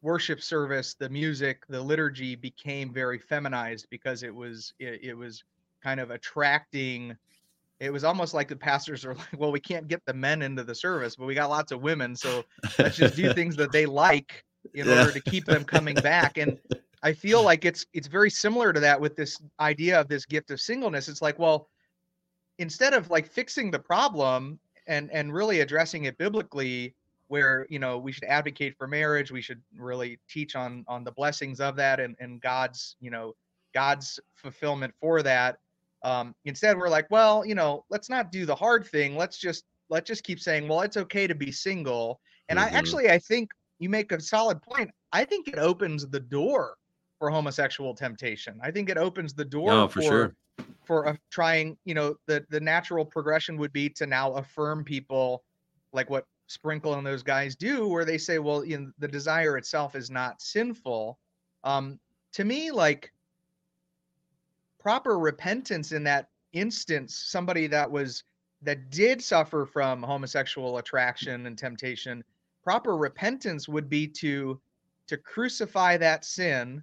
[0.00, 5.44] worship service, the music, the liturgy became very feminized because it was it, it was
[5.82, 7.14] kind of attracting
[7.78, 10.64] it was almost like the pastors are like, well, we can't get the men into
[10.64, 12.44] the service, but we got lots of women, so
[12.78, 15.00] let's just do things that they like in yeah.
[15.00, 16.38] order to keep them coming back.
[16.38, 16.58] And
[17.02, 20.50] I feel like it's it's very similar to that with this idea of this gift
[20.50, 21.06] of singleness.
[21.08, 21.68] It's like, well,
[22.58, 24.58] instead of like fixing the problem
[24.90, 26.94] and and really addressing it biblically,
[27.28, 31.12] where you know we should advocate for marriage, we should really teach on on the
[31.12, 33.34] blessings of that and and God's you know
[33.72, 35.58] God's fulfillment for that
[36.02, 39.16] um, instead, we're like, well, you know, let's not do the hard thing.
[39.16, 42.20] Let's just let's just keep saying, well, it's okay to be single.
[42.48, 42.74] And mm-hmm.
[42.74, 44.90] I actually I think you make a solid point.
[45.12, 46.76] I think it opens the door
[47.18, 48.58] for homosexual temptation.
[48.62, 50.36] I think it opens the door oh, for, for sure
[50.84, 51.76] for a, trying.
[51.84, 55.44] You know, the the natural progression would be to now affirm people
[55.92, 59.56] like what Sprinkle and those guys do, where they say, well, you know, the desire
[59.56, 61.18] itself is not sinful.
[61.62, 62.00] Um,
[62.32, 63.12] to me, like
[64.80, 68.24] proper repentance in that instance, somebody that was
[68.62, 72.22] that did suffer from homosexual attraction and temptation,
[72.62, 74.60] proper repentance would be to
[75.06, 76.82] to crucify that sin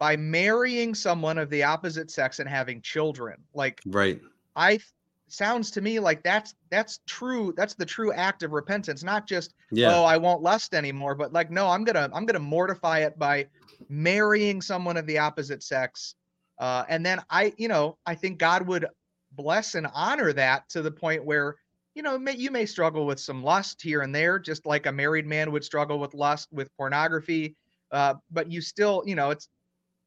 [0.00, 3.36] by marrying someone of the opposite sex and having children.
[3.54, 4.20] Like right.
[4.56, 4.80] I
[5.28, 9.54] sounds to me like that's that's true that's the true act of repentance not just
[9.70, 9.94] yeah.
[9.94, 13.46] oh i won't lust anymore but like no i'm gonna i'm gonna mortify it by
[13.88, 16.16] marrying someone of the opposite sex
[16.60, 18.86] uh, and then I, you know, I think God would
[19.32, 21.56] bless and honor that to the point where,
[21.94, 24.92] you know, may, you may struggle with some lust here and there, just like a
[24.92, 27.56] married man would struggle with lust with pornography.
[27.90, 29.48] Uh, but you still, you know, it's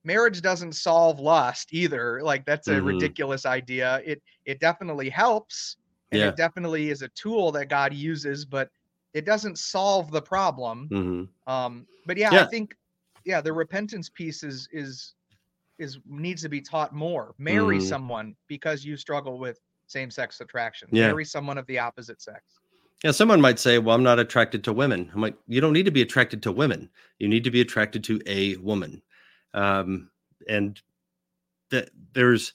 [0.04, 2.22] marriage doesn't solve lust either.
[2.22, 2.86] Like that's a mm-hmm.
[2.86, 4.02] ridiculous idea.
[4.06, 5.78] It it definitely helps,
[6.12, 6.30] and yeah.
[6.30, 8.70] it definitely is a tool that God uses, but
[9.14, 10.90] it doesn't solve the problem.
[10.92, 11.52] Mm-hmm.
[11.52, 12.76] Um, but yeah, yeah, I think
[13.26, 15.14] yeah, the repentance piece is is
[15.80, 17.34] is needs to be taught more.
[17.38, 17.82] Marry mm.
[17.82, 20.88] someone because you struggle with same-sex attraction.
[20.92, 21.08] Yeah.
[21.08, 22.42] Marry someone of the opposite sex.
[23.04, 25.86] Yeah, someone might say, "Well, I'm not attracted to women." I'm like, "You don't need
[25.86, 26.90] to be attracted to women.
[27.20, 29.02] You need to be attracted to a woman."
[29.54, 30.10] Um,
[30.48, 30.82] and
[31.70, 32.54] that there's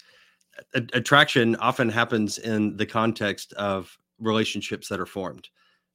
[0.74, 5.48] a, attraction often happens in the context of relationships that are formed.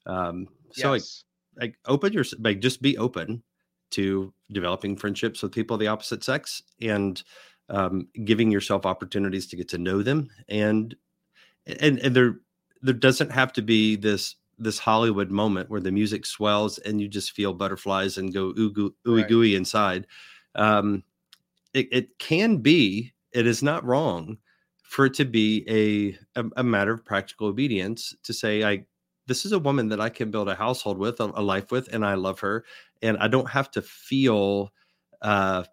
[0.06, 1.24] Um, so yes.
[1.56, 3.44] like, like open your like just be open
[3.92, 7.22] to developing friendships with people of the opposite sex and
[7.70, 10.96] um, giving yourself opportunities to get to know them and
[11.66, 12.40] and and there
[12.82, 17.08] there doesn't have to be this this Hollywood moment where the music swells and you
[17.08, 19.28] just feel butterflies and go ooey right.
[19.28, 20.08] gooey inside.
[20.56, 21.04] Um,
[21.74, 24.38] it, it can be, it is not wrong
[24.84, 28.86] for it to be a, a, a matter of practical obedience to say, I
[29.28, 31.88] this is a woman that I can build a household with, a, a life with,
[31.94, 32.66] and I love her,
[33.02, 34.72] and I don't have to feel,
[35.22, 35.64] uh,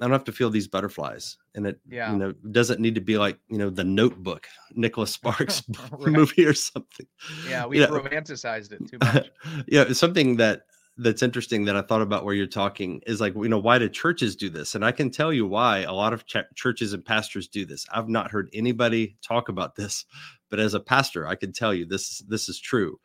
[0.00, 2.10] I don't have to feel these butterflies, and it, yeah.
[2.10, 5.62] you know, doesn't need to be like you know the Notebook, Nicholas Sparks
[5.98, 7.06] movie or something.
[7.48, 9.30] Yeah, we have romanticized it too much.
[9.66, 10.62] yeah, it's something that
[10.96, 13.88] that's interesting that I thought about where you're talking is like, you know, why do
[13.88, 14.74] churches do this?
[14.74, 17.86] And I can tell you why a lot of ch- churches and pastors do this.
[17.92, 20.04] I've not heard anybody talk about this,
[20.50, 23.00] but as a pastor, I can tell you this this is true.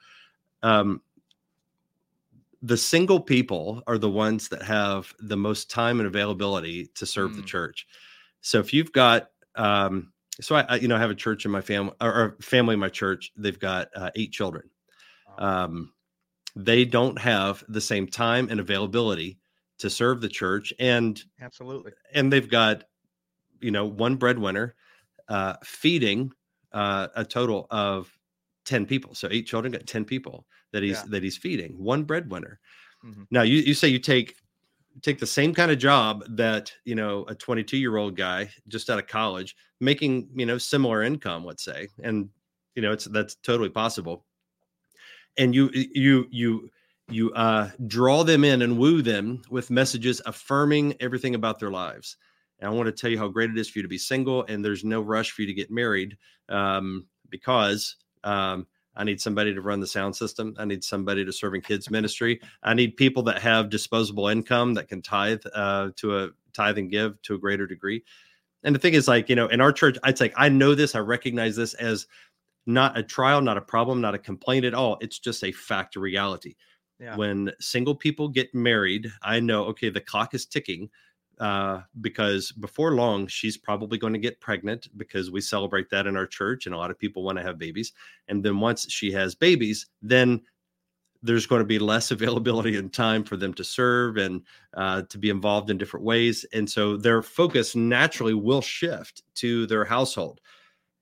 [0.62, 1.02] Um,
[2.62, 7.32] the single people are the ones that have the most time and availability to serve
[7.32, 7.36] mm.
[7.38, 7.88] the church.
[8.42, 11.52] So if you've got um, so I, I, you know, I have a church in
[11.52, 13.32] my family or, or family in my church.
[13.38, 14.70] They've got uh, eight children.
[15.38, 15.94] Um,
[16.56, 19.38] they don't have the same time and availability
[19.80, 22.86] to serve the church, and absolutely, and they've got,
[23.60, 24.76] you know, one breadwinner
[25.28, 26.32] uh, feeding
[26.72, 28.10] uh, a total of
[28.64, 29.16] ten people.
[29.16, 31.04] So eight children got ten people that he's yeah.
[31.10, 31.72] that he's feeding.
[31.78, 32.60] One breadwinner.
[33.06, 33.24] Mm-hmm.
[33.32, 34.36] Now you you say you take
[35.02, 38.90] take the same kind of job that you know a 22 year old guy just
[38.90, 42.30] out of college making you know similar income let's say and
[42.76, 44.26] you know it's that's totally possible
[45.38, 46.70] and you you you
[47.10, 52.18] you uh draw them in and woo them with messages affirming everything about their lives
[52.60, 54.44] and i want to tell you how great it is for you to be single
[54.48, 56.18] and there's no rush for you to get married
[56.50, 60.56] um because um I need somebody to run the sound system.
[60.58, 62.40] I need somebody to serve in kids ministry.
[62.64, 66.90] I need people that have disposable income that can tithe uh, to a tithe and
[66.90, 68.04] give to a greater degree.
[68.64, 70.96] And the thing is, like you know, in our church, I'd say I know this.
[70.96, 72.08] I recognize this as
[72.66, 74.98] not a trial, not a problem, not a complaint at all.
[75.02, 76.56] It's just a fact, a reality.
[77.00, 77.16] Yeah.
[77.16, 80.90] When single people get married, I know okay, the clock is ticking
[81.40, 86.16] uh, because before long she's probably going to get pregnant because we celebrate that in
[86.16, 87.92] our church and a lot of people want to have babies
[88.30, 90.42] and then once she has babies then
[91.22, 94.44] there's going to be less availability and time for them to serve and
[94.76, 99.68] uh, to be involved in different ways and so their focus naturally will shift to
[99.68, 100.40] their household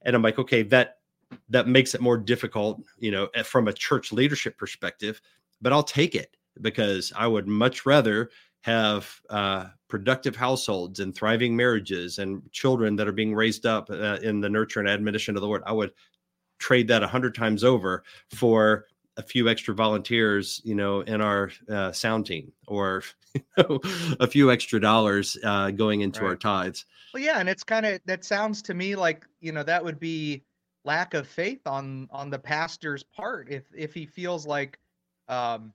[0.01, 0.95] and i'm like okay that
[1.49, 5.21] that makes it more difficult you know from a church leadership perspective
[5.61, 8.29] but i'll take it because i would much rather
[8.63, 14.17] have uh, productive households and thriving marriages and children that are being raised up uh,
[14.23, 15.91] in the nurture and admonition of the Lord, I would
[16.59, 18.85] trade that a hundred times over for
[19.17, 23.03] a few extra volunteers, you know, in our uh, sound team or
[23.35, 23.79] you know,
[24.21, 26.29] a few extra dollars uh, going into right.
[26.29, 26.85] our tithes.
[27.13, 29.99] Well, yeah, and it's kind of that sounds to me like you know that would
[29.99, 30.41] be
[30.85, 34.79] lack of faith on on the pastor's part if if he feels like
[35.27, 35.73] um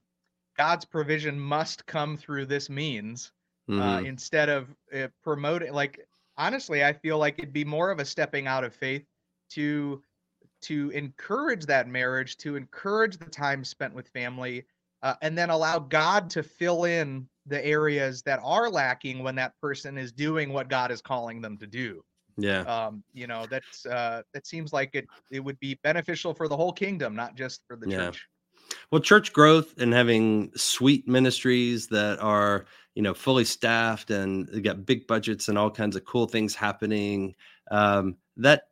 [0.59, 3.33] God's provision must come through this means
[3.69, 3.81] uh, mm-hmm.
[3.81, 5.73] uh, instead of uh, promoting.
[5.73, 9.05] Like honestly, I feel like it'd be more of a stepping out of faith
[9.51, 10.03] to
[10.63, 14.65] to encourage that marriage, to encourage the time spent with family,
[15.03, 19.53] uh, and then allow God to fill in the areas that are lacking when that
[19.61, 22.03] person is doing what God is calling them to do.
[22.39, 22.61] Yeah.
[22.61, 26.57] Um, you know, that's uh that seems like it it would be beneficial for the
[26.57, 27.97] whole kingdom, not just for the yeah.
[27.97, 28.29] church.
[28.91, 34.61] Well, church growth and having sweet ministries that are, you know, fully staffed and they
[34.61, 37.35] got big budgets and all kinds of cool things happening.
[37.71, 38.69] Um, that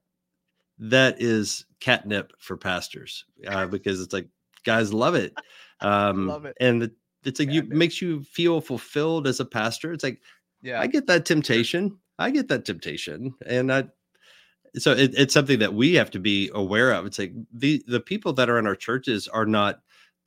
[0.79, 4.29] that is catnip for pastors uh, because it's like
[4.65, 5.35] guys love it.
[5.81, 6.57] Um, love it.
[6.61, 6.91] And
[7.25, 9.93] it's like you makes you feel fulfilled as a pastor.
[9.93, 10.21] It's like,
[10.63, 11.99] yeah, I get that temptation.
[12.19, 13.85] I get that temptation, and I
[14.79, 17.07] so it, it's something that we have to be aware of.
[17.07, 19.81] It's like the the people that are in our churches are not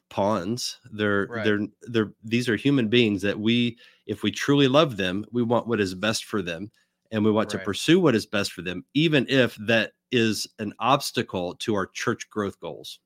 [0.10, 0.78] pawns.
[0.92, 1.44] They're right.
[1.44, 5.68] they're they're these are human beings that we, if we truly love them, we want
[5.68, 6.72] what is best for them,
[7.12, 7.60] and we want right.
[7.60, 11.86] to pursue what is best for them, even if that is an obstacle to our
[11.88, 13.00] church growth goals.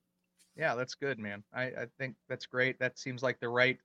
[0.56, 1.42] Yeah, that's good, man.
[1.52, 2.78] I, I think that's great.
[2.78, 3.78] That seems like the right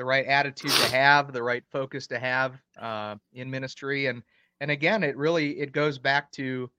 [0.00, 4.22] the right attitude to have, the right focus to have uh, in ministry, and
[4.60, 6.70] and again, it really it goes back to,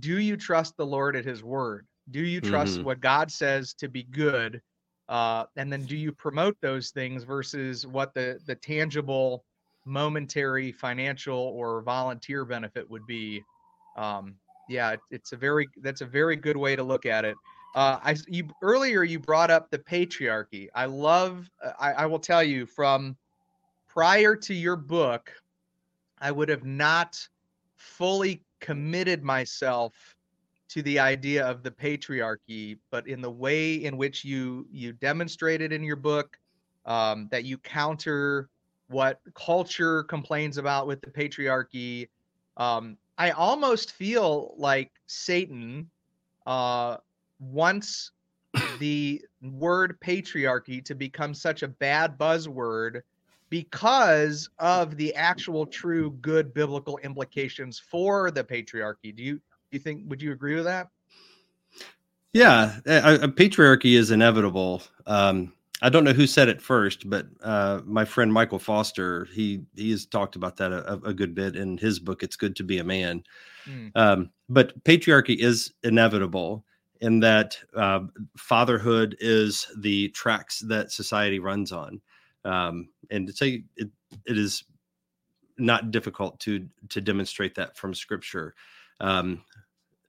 [0.00, 1.86] do you trust the Lord at His word?
[2.10, 2.84] Do you trust mm-hmm.
[2.84, 4.62] what God says to be good?
[5.08, 9.44] uh, and then do you promote those things versus what the the tangible
[9.84, 13.42] momentary financial or volunteer benefit would be
[13.96, 14.34] um,
[14.68, 17.36] yeah it's a very that's a very good way to look at it
[17.74, 20.68] uh, I you earlier you brought up the patriarchy.
[20.74, 21.50] I love.
[21.62, 23.16] Uh, I, I will tell you from
[23.88, 25.32] prior to your book,
[26.20, 27.18] I would have not
[27.76, 29.94] fully committed myself
[30.68, 35.72] to the idea of the patriarchy, but in the way in which you you demonstrated
[35.72, 36.38] in your book
[36.86, 38.48] um, that you counter
[38.88, 42.08] what culture complains about with the patriarchy.
[42.56, 45.90] Um, I almost feel like Satan
[46.46, 46.98] uh,
[47.38, 48.12] wants
[48.78, 53.02] the word patriarchy to become such a bad buzzword
[53.50, 59.14] because of the actual true good biblical implications for the patriarchy.
[59.14, 60.88] Do you you think would you agree with that?
[62.32, 64.82] Yeah, a, a patriarchy is inevitable.
[65.06, 69.62] Um, I don't know who said it first, but uh, my friend Michael Foster he
[69.76, 72.22] he has talked about that a, a, good bit in his book.
[72.22, 73.22] It's good to be a man.
[73.68, 73.92] Mm.
[73.94, 76.64] Um, but patriarchy is inevitable
[77.00, 78.00] in that uh,
[78.36, 82.00] fatherhood is the tracks that society runs on,
[82.44, 83.90] um, and say it,
[84.26, 84.64] it is
[85.58, 88.54] not difficult to to demonstrate that from scripture.
[89.00, 89.42] Um,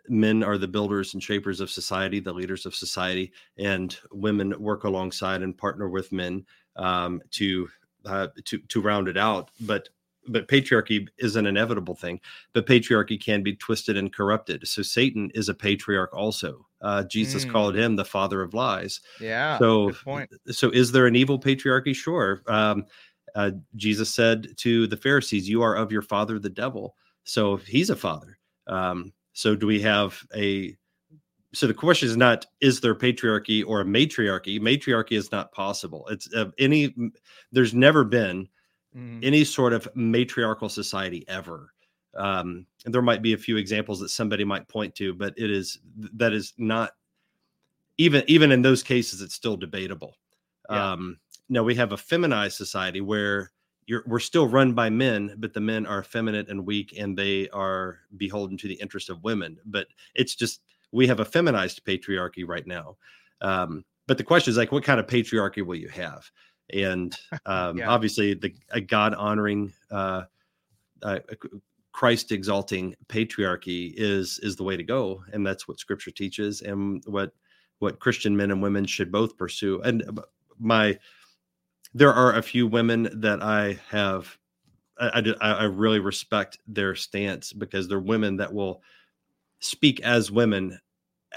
[0.07, 4.83] men are the builders and shapers of society, the leaders of society, and women work
[4.83, 7.67] alongside and partner with men um, to
[8.05, 9.51] uh, to to round it out.
[9.61, 9.89] But
[10.27, 12.19] but patriarchy is an inevitable thing.
[12.53, 14.67] But patriarchy can be twisted and corrupted.
[14.67, 16.65] So Satan is a patriarch also.
[16.85, 17.51] Uh, Jesus mm.
[17.51, 19.01] called him the father of lies.
[19.19, 19.57] Yeah.
[19.57, 19.91] So
[20.51, 21.95] so is there an evil patriarchy?
[21.95, 22.43] Sure.
[22.47, 22.85] Um,
[23.33, 27.89] uh, Jesus said to the Pharisees, "You are of your father, the devil." So he's
[27.89, 28.37] a father.
[28.67, 30.77] Um, so do we have a
[31.55, 36.05] so the question is not is there patriarchy or a matriarchy matriarchy is not possible
[36.09, 36.93] it's uh, any
[37.51, 38.47] there's never been
[38.95, 39.23] mm.
[39.23, 41.73] any sort of matriarchal society ever
[42.15, 45.79] um, there might be a few examples that somebody might point to but it is
[46.13, 46.91] that is not
[47.97, 50.15] even even in those cases it's still debatable
[50.69, 50.93] yeah.
[50.93, 51.17] um
[51.49, 53.51] now we have a feminized society where
[53.87, 57.49] you're, we're still run by men, but the men are effeminate and weak, and they
[57.49, 59.57] are beholden to the interest of women.
[59.65, 60.61] But it's just
[60.91, 62.97] we have a feminized patriarchy right now.
[63.41, 66.29] Um, but the question is like, what kind of patriarchy will you have?
[66.73, 67.89] And um, yeah.
[67.89, 70.23] obviously, the a God honoring, uh,
[71.03, 71.19] uh,
[71.95, 77.01] Christ exalting patriarchy is is the way to go, and that's what Scripture teaches, and
[77.05, 77.31] what
[77.79, 79.81] what Christian men and women should both pursue.
[79.81, 80.23] And uh,
[80.59, 80.99] my
[81.93, 84.37] there are a few women that I have
[84.99, 88.81] I, I, I really respect their stance because they're women that will
[89.61, 90.77] speak as women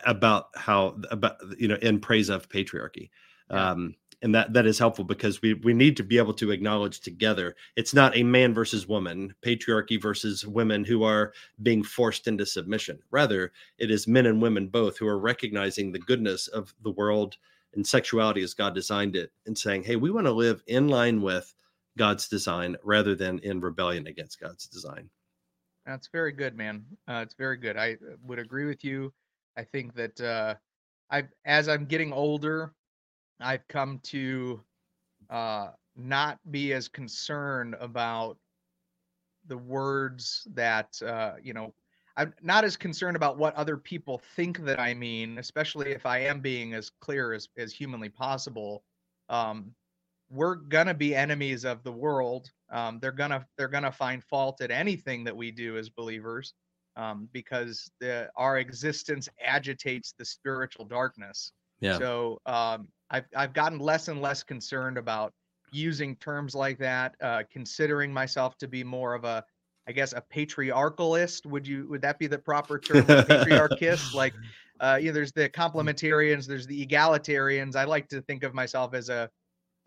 [0.06, 3.10] about how about you know in praise of patriarchy
[3.50, 7.00] um and that that is helpful because we we need to be able to acknowledge
[7.00, 12.44] together it's not a man versus woman patriarchy versus women who are being forced into
[12.44, 16.90] submission rather it is men and women both who are recognizing the goodness of the
[16.90, 17.36] world
[17.74, 21.22] and sexuality as God designed it and saying, hey, we want to live in line
[21.22, 21.54] with
[21.96, 25.08] God's design rather than in rebellion against God's design.
[25.86, 26.84] That's very good, man.
[27.08, 27.76] Uh, it's very good.
[27.76, 29.12] I uh, would agree with you.
[29.56, 30.54] I think that uh,
[31.10, 32.72] I, as I'm getting older,
[33.40, 34.62] I've come to
[35.30, 38.38] uh, not be as concerned about
[39.46, 41.74] the words that uh, you know
[42.18, 46.18] I'm not as concerned about what other people think that I mean, especially if I
[46.18, 48.82] am being as clear as, as humanly possible.
[49.28, 49.72] Um,
[50.28, 52.50] we're gonna be enemies of the world.
[52.70, 56.54] Um, they're gonna they're gonna find fault at anything that we do as believers,
[56.96, 61.52] um, because the, our existence agitates the spiritual darkness.
[61.80, 61.98] Yeah.
[61.98, 65.32] So um, I've I've gotten less and less concerned about
[65.70, 69.44] using terms like that, uh, considering myself to be more of a
[69.86, 71.46] I guess a patriarchalist.
[71.46, 73.04] Would you would that be the proper term?
[73.04, 74.34] Patriarchist, like
[74.80, 77.76] uh, you know, there's the complementarians, there's the egalitarians.
[77.76, 79.30] I like to think of myself as a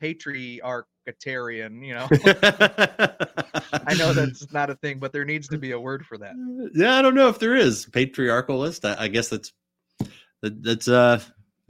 [0.02, 1.86] patriarchitarian.
[1.86, 2.08] You know,
[3.88, 6.34] I know that's not a thing, but there needs to be a word for that.
[6.74, 8.88] Yeah, I don't know if there is patriarchalist.
[8.90, 9.52] I, I guess that's
[10.42, 11.22] that, that's uh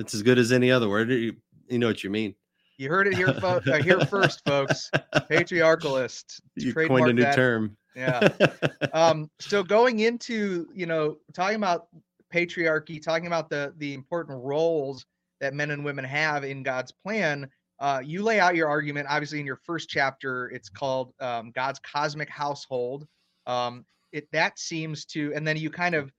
[0.01, 1.09] that's as good as any other word.
[1.09, 1.35] You,
[1.67, 2.35] you know what you mean.
[2.77, 4.89] You heard it here, fo- uh, here first, folks.
[5.15, 6.41] Patriarchalist.
[6.55, 7.35] You coined a new that.
[7.35, 8.27] term yeah.
[8.93, 11.87] Um, so going into, you know, talking about
[12.33, 15.05] patriarchy, talking about the the important roles
[15.39, 17.49] that men and women have in God's plan,
[17.79, 19.07] uh, you lay out your argument.
[19.09, 23.07] Obviously, in your first chapter, it's called um, God's cosmic household.
[23.47, 26.11] Um, it that seems to, and then you kind of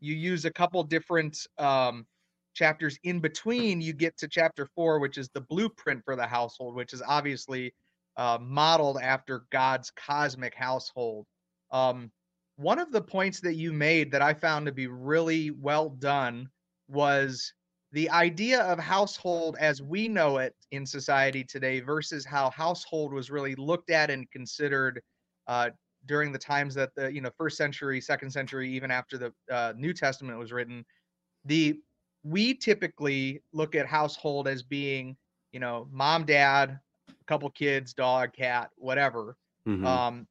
[0.00, 2.06] you use a couple different um,
[2.60, 3.80] chapters in between.
[3.80, 7.72] You get to chapter four, which is the blueprint for the household, which is obviously
[8.18, 11.24] uh, modeled after God's cosmic household.
[11.70, 12.12] Um,
[12.56, 16.50] one of the points that you made that I found to be really well done
[16.86, 17.54] was
[17.92, 23.30] the idea of household as we know it in society today versus how household was
[23.30, 25.00] really looked at and considered
[25.48, 25.70] uh,
[26.04, 29.72] during the times that the you know first century, second century, even after the uh,
[29.76, 30.84] New Testament was written.
[31.46, 31.80] The
[32.22, 35.16] we typically look at household as being
[35.52, 36.78] you know mom, dad,
[37.26, 39.36] couple kids, dog, cat, whatever.
[39.66, 39.86] Mm-hmm.
[39.86, 40.26] Um,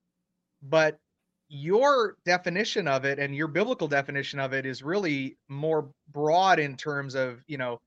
[0.62, 0.98] but
[1.48, 6.76] your definition of it and your biblical definition of it is really more broad in
[6.76, 7.80] terms of, you know,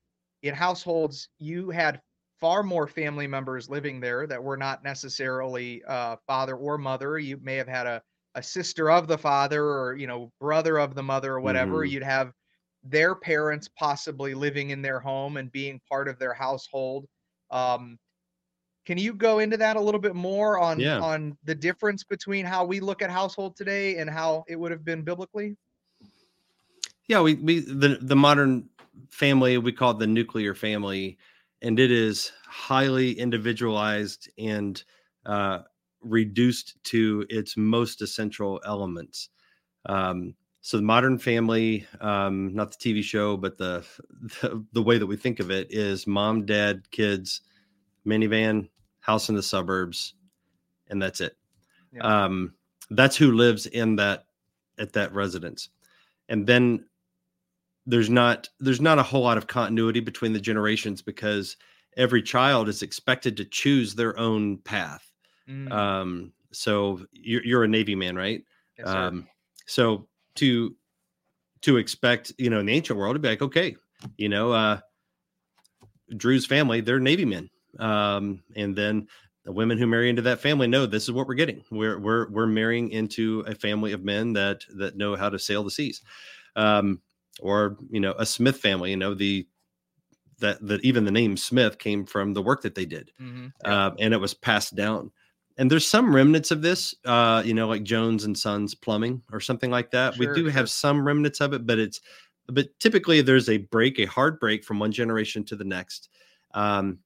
[0.42, 2.00] in households, you had
[2.40, 7.18] far more family members living there that were not necessarily uh, father or mother.
[7.18, 8.02] You may have had a,
[8.34, 11.84] a sister of the father or, you know, brother of the mother or whatever.
[11.84, 11.92] Mm-hmm.
[11.92, 12.32] You'd have
[12.84, 17.06] their parents possibly living in their home and being part of their household.
[17.50, 17.98] Um,
[18.84, 21.00] can you go into that a little bit more on yeah.
[21.00, 24.84] on the difference between how we look at household today and how it would have
[24.84, 25.56] been biblically?
[27.06, 28.68] Yeah, we we the the modern
[29.10, 31.18] family we call it the nuclear family,
[31.60, 34.82] and it is highly individualized and
[35.26, 35.60] uh,
[36.02, 39.28] reduced to its most essential elements.
[39.86, 43.84] Um, so the modern family um not the tv show but the,
[44.40, 47.42] the the way that we think of it is mom dad kids
[48.06, 48.68] minivan
[49.00, 50.14] house in the suburbs
[50.88, 51.36] and that's it.
[51.92, 52.24] Yeah.
[52.24, 52.54] um
[52.90, 54.26] that's who lives in that
[54.78, 55.68] at that residence.
[56.28, 56.86] And then
[57.86, 61.56] there's not there's not a whole lot of continuity between the generations because
[61.96, 65.10] every child is expected to choose their own path.
[65.48, 65.72] Mm.
[65.72, 68.44] um so you're, you're a navy man right?
[68.78, 69.26] Yes, um
[69.66, 70.06] so
[70.36, 70.74] to
[71.62, 73.76] to expect you know in the ancient world to be like okay
[74.16, 74.78] you know uh
[76.16, 79.06] drew's family they're navy men um and then
[79.44, 81.64] the women who marry into that family know this is what we're getting.
[81.70, 85.64] We're we're we're marrying into a family of men that that know how to sail
[85.64, 86.02] the seas,
[86.54, 87.00] um,
[87.40, 88.90] or you know a Smith family.
[88.90, 89.46] You know the
[90.38, 93.48] that that even the name Smith came from the work that they did, mm-hmm.
[93.64, 95.10] uh, and it was passed down.
[95.58, 99.40] And there's some remnants of this, uh, you know, like Jones and Sons Plumbing or
[99.40, 100.14] something like that.
[100.14, 100.50] Sure, we do sure.
[100.50, 102.00] have some remnants of it, but it's
[102.48, 106.08] but typically there's a break, a hard break from one generation to the next.
[106.54, 106.98] Um,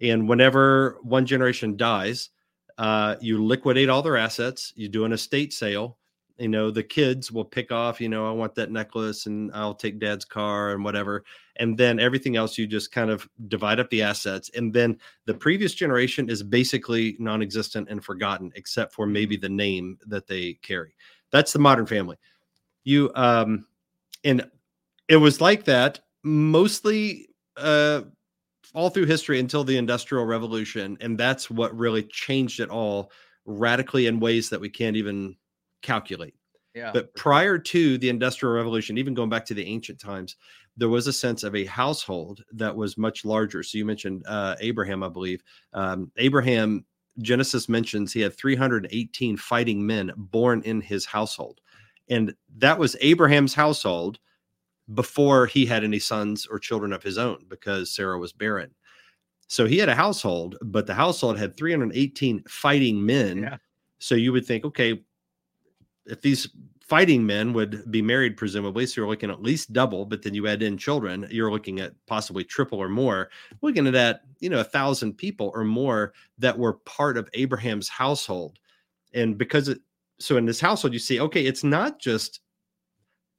[0.00, 2.30] and whenever one generation dies,
[2.78, 5.98] uh, you liquidate all their assets, you do an estate sale.
[6.38, 9.74] You know, the kids will pick off, you know, I want that necklace and I'll
[9.74, 11.24] take dad's car and whatever.
[11.56, 14.50] And then everything else, you just kind of divide up the assets.
[14.54, 19.48] And then the previous generation is basically non existent and forgotten, except for maybe the
[19.48, 20.94] name that they carry.
[21.30, 22.16] That's the modern family.
[22.84, 23.66] You, um,
[24.22, 24.48] and
[25.08, 28.02] it was like that mostly uh
[28.74, 33.10] all through history until the industrial revolution and that's what really changed it all
[33.46, 35.36] radically in ways that we can't even
[35.86, 36.34] calculate
[36.74, 40.36] yeah but prior to the industrial revolution even going back to the ancient times
[40.76, 44.54] there was a sense of a household that was much larger so you mentioned uh,
[44.60, 46.84] abraham i believe um, abraham
[47.22, 51.60] genesis mentions he had 318 fighting men born in his household
[52.08, 54.18] and that was abraham's household
[54.94, 58.72] before he had any sons or children of his own because Sarah was barren.
[59.48, 63.38] So he had a household, but the household had 318 fighting men.
[63.38, 63.56] Yeah.
[63.98, 65.02] So you would think, okay,
[66.06, 66.48] if these
[66.80, 70.46] fighting men would be married, presumably, so you're looking at least double, but then you
[70.46, 73.28] add in children, you're looking at possibly triple or more.
[73.60, 77.88] Looking at that, you know, a thousand people or more that were part of Abraham's
[77.88, 78.58] household.
[79.14, 79.80] And because it,
[80.20, 82.40] so in this household, you see, okay, it's not just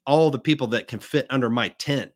[0.06, 2.12] all the people that can fit under my tent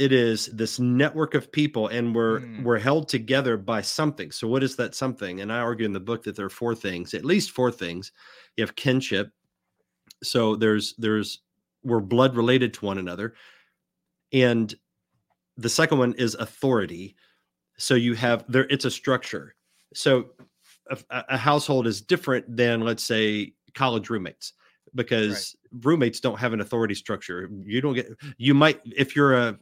[0.00, 2.62] it is this network of people and we're mm.
[2.62, 6.00] we're held together by something so what is that something and i argue in the
[6.00, 8.10] book that there are four things at least four things
[8.56, 9.30] you have kinship
[10.22, 11.40] so there's there's
[11.82, 13.34] we're blood related to one another
[14.32, 14.74] and
[15.56, 17.16] the second one is authority
[17.78, 19.54] so you have there it's a structure
[19.94, 20.26] so
[20.90, 24.52] a, a household is different than let's say college roommates
[24.94, 25.84] because right.
[25.84, 27.48] roommates don't have an authority structure.
[27.62, 29.58] You don't get you might if you're a,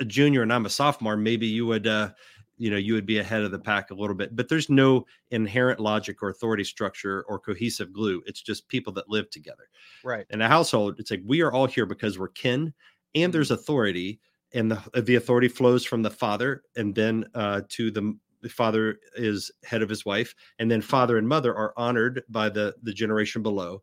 [0.00, 2.10] a junior and I'm a sophomore, maybe you would uh
[2.58, 5.06] you know you would be ahead of the pack a little bit but there's no
[5.30, 8.22] inherent logic or authority structure or cohesive glue.
[8.26, 9.68] It's just people that live together.
[10.04, 10.26] Right.
[10.30, 12.72] In a household it's like we are all here because we're kin
[13.14, 13.60] and there's mm-hmm.
[13.60, 14.20] authority
[14.52, 19.00] and the, the authority flows from the father and then uh, to the the father
[19.16, 22.92] is head of his wife and then father and mother are honored by the the
[22.92, 23.82] generation below.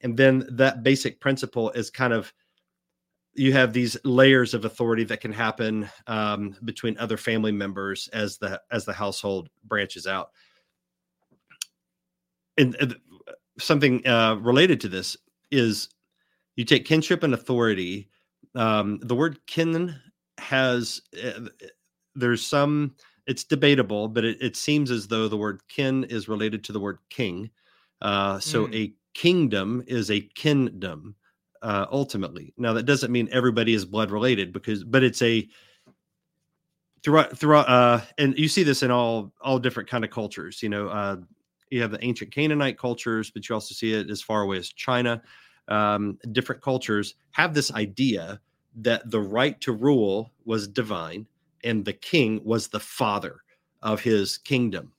[0.00, 2.32] And then that basic principle is kind of
[3.34, 8.38] you have these layers of authority that can happen um, between other family members as
[8.38, 10.30] the as the household branches out.
[12.58, 12.96] And, and
[13.58, 15.16] something uh, related to this
[15.50, 15.88] is
[16.56, 18.10] you take kinship and authority
[18.54, 19.94] um, the word kin
[20.38, 21.48] has uh,
[22.14, 22.94] there's some
[23.26, 26.80] it's debatable but it, it, seems as though the word kin is related to the
[26.80, 27.50] word king.
[28.02, 28.74] Uh, so mm.
[28.74, 31.14] a kingdom is a kingdom
[31.62, 32.52] uh, ultimately.
[32.56, 35.48] Now that doesn't mean everybody is blood related because, but it's a
[37.02, 40.62] throughout throughout, uh, and you see this in all all different kind of cultures.
[40.62, 41.16] You know, uh,
[41.70, 44.68] you have the ancient Canaanite cultures, but you also see it as far away as
[44.68, 45.22] China.
[45.68, 48.40] Um, different cultures have this idea
[48.76, 51.26] that the right to rule was divine
[51.62, 53.42] and the king was the father
[53.82, 54.92] of his kingdom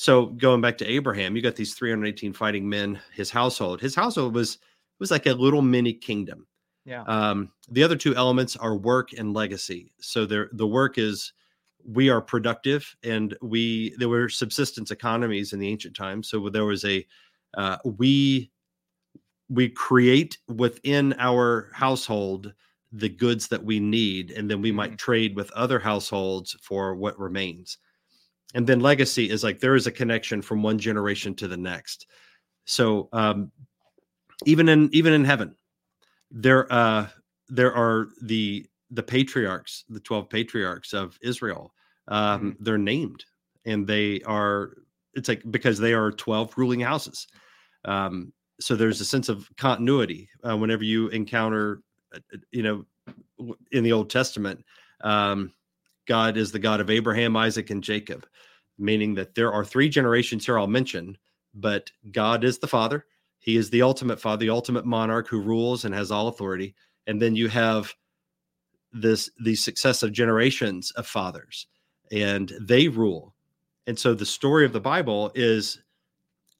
[0.00, 3.82] so going back to Abraham, you got these 318 fighting men, his household.
[3.82, 4.56] His household was
[5.00, 6.46] was like a little mini kingdom.
[6.84, 7.02] Yeah.
[7.02, 9.92] Um, the other two elements are work and legacy.
[10.00, 11.32] So there the work is
[11.84, 16.28] we are productive and we there were subsistence economies in the ancient times.
[16.28, 17.06] So there was a
[17.56, 18.50] uh, we
[19.48, 22.54] we create within our household
[22.92, 24.76] the goods that we need and then we mm-hmm.
[24.76, 27.78] might trade with other households for what remains
[28.54, 32.06] and then legacy is like there is a connection from one generation to the next
[32.64, 33.50] so um
[34.46, 35.54] even in even in heaven
[36.30, 37.06] there uh
[37.48, 41.72] there are the the patriarchs the 12 patriarchs of israel
[42.08, 42.64] um mm-hmm.
[42.64, 43.24] they're named
[43.64, 44.76] and they are
[45.14, 47.26] it's like because they are 12 ruling houses
[47.84, 51.82] um so there's a sense of continuity uh, whenever you encounter
[52.14, 52.84] uh, uh, you know
[53.72, 54.64] in the old testament
[55.02, 55.52] um
[56.06, 58.26] god is the god of abraham isaac and jacob
[58.78, 61.16] meaning that there are three generations here i'll mention
[61.54, 63.04] but god is the father
[63.40, 66.74] he is the ultimate father the ultimate monarch who rules and has all authority.
[67.06, 67.92] And then you have
[68.92, 71.66] this these successive generations of fathers
[72.12, 73.34] and they rule.
[73.86, 75.80] And so the story of the bible is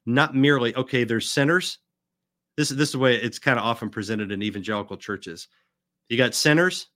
[0.07, 1.79] not merely okay there's sinners.
[2.57, 5.49] This is this is the way it's kind of often presented in evangelical churches.
[6.09, 6.89] You got sinners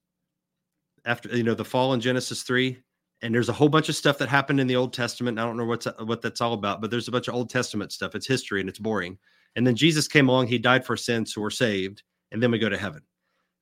[1.05, 2.81] after you know the fall in genesis 3
[3.21, 5.39] and there's a whole bunch of stuff that happened in the old testament.
[5.39, 7.93] I don't know what's what that's all about but there's a bunch of old testament
[7.93, 8.15] stuff.
[8.15, 9.19] It's history and it's boring
[9.57, 12.03] and then jesus came along he died for sins so we're saved
[12.33, 13.03] and then we go to heaven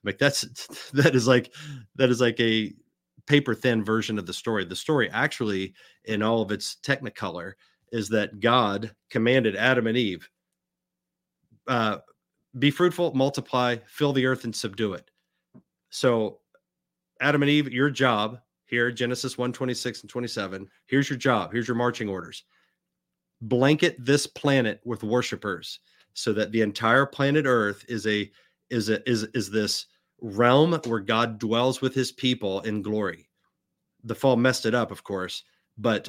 [0.05, 0.43] like that's
[0.93, 1.53] that is like
[1.97, 2.72] that is like a
[3.26, 4.64] paper thin version of the story.
[4.64, 5.74] The story actually,
[6.05, 7.53] in all of its technicolor,
[7.93, 10.28] is that God commanded Adam and Eve,
[11.68, 11.99] uh,
[12.59, 15.11] be fruitful, multiply, fill the earth, and subdue it.
[15.90, 16.38] So,
[17.20, 21.53] Adam and Eve, your job here, Genesis 1 26 and 27, here's your job.
[21.53, 22.45] Here's your marching orders.
[23.43, 25.80] Blanket this planet with worshipers
[26.14, 28.30] so that the entire planet Earth is a
[28.70, 29.86] is a is is this
[30.20, 33.28] realm where God dwells with his people in glory.
[34.05, 35.43] The fall messed it up, of course,
[35.78, 36.09] but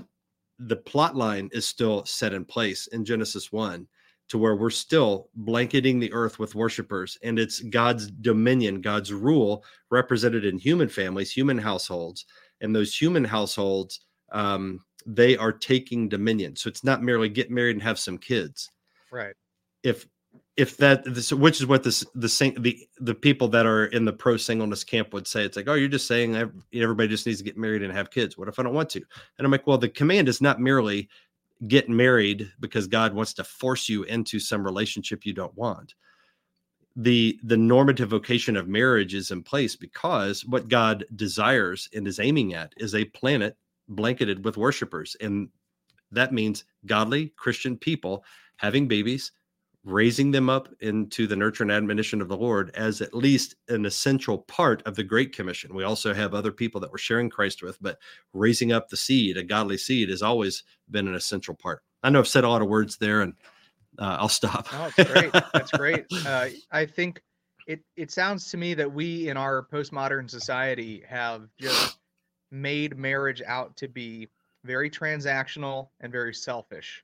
[0.59, 3.87] the plot line is still set in place in Genesis 1
[4.29, 9.65] to where we're still blanketing the earth with worshipers and it's God's dominion, God's rule
[9.89, 12.25] represented in human families, human households,
[12.61, 16.55] and those human households um, they are taking dominion.
[16.55, 18.69] So it's not merely get married and have some kids.
[19.11, 19.35] Right.
[19.83, 20.07] If
[20.55, 24.13] if that this, which is what this the the the people that are in the
[24.13, 26.35] pro singleness camp would say it's like oh you're just saying
[26.73, 29.01] everybody just needs to get married and have kids what if i don't want to
[29.37, 31.09] and i'm like well the command is not merely
[31.67, 35.95] get married because god wants to force you into some relationship you don't want
[36.95, 42.19] the the normative vocation of marriage is in place because what god desires and is
[42.19, 43.57] aiming at is a planet
[43.87, 45.49] blanketed with worshipers and
[46.11, 48.23] that means godly christian people
[48.57, 49.31] having babies
[49.85, 53.85] raising them up into the nurture and admonition of the Lord as at least an
[53.85, 55.75] essential part of the Great Commission.
[55.75, 57.97] We also have other people that we're sharing Christ with, but
[58.33, 61.83] raising up the seed, a godly seed, has always been an essential part.
[62.01, 63.33] I know I've said a lot of words there, and
[63.99, 64.67] uh, I'll stop.
[64.71, 65.31] Oh, that's great.
[65.53, 66.05] That's great.
[66.25, 67.21] Uh, I think
[67.67, 71.97] it it sounds to me that we in our postmodern society have just
[72.53, 74.29] made marriage out to be
[74.63, 77.03] very transactional and very selfish.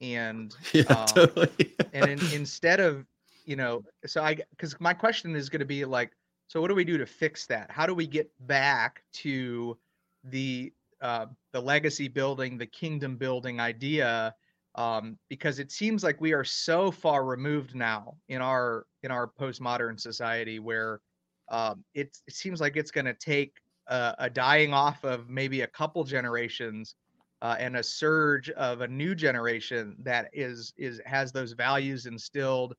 [0.00, 1.74] And yeah, um, totally.
[1.92, 3.06] and in, instead of
[3.46, 6.12] you know so i because my question is going to be like
[6.48, 7.70] so what do we do to fix that?
[7.70, 9.76] How do we get back to
[10.24, 14.34] the uh, the legacy building the kingdom building idea?
[14.74, 19.28] Um, because it seems like we are so far removed now in our in our
[19.28, 21.00] postmodern society where
[21.50, 23.56] um, it, it seems like it's going to take
[23.88, 26.94] a, a dying off of maybe a couple generations
[27.42, 32.74] uh, and a surge of a new generation that is is has those values instilled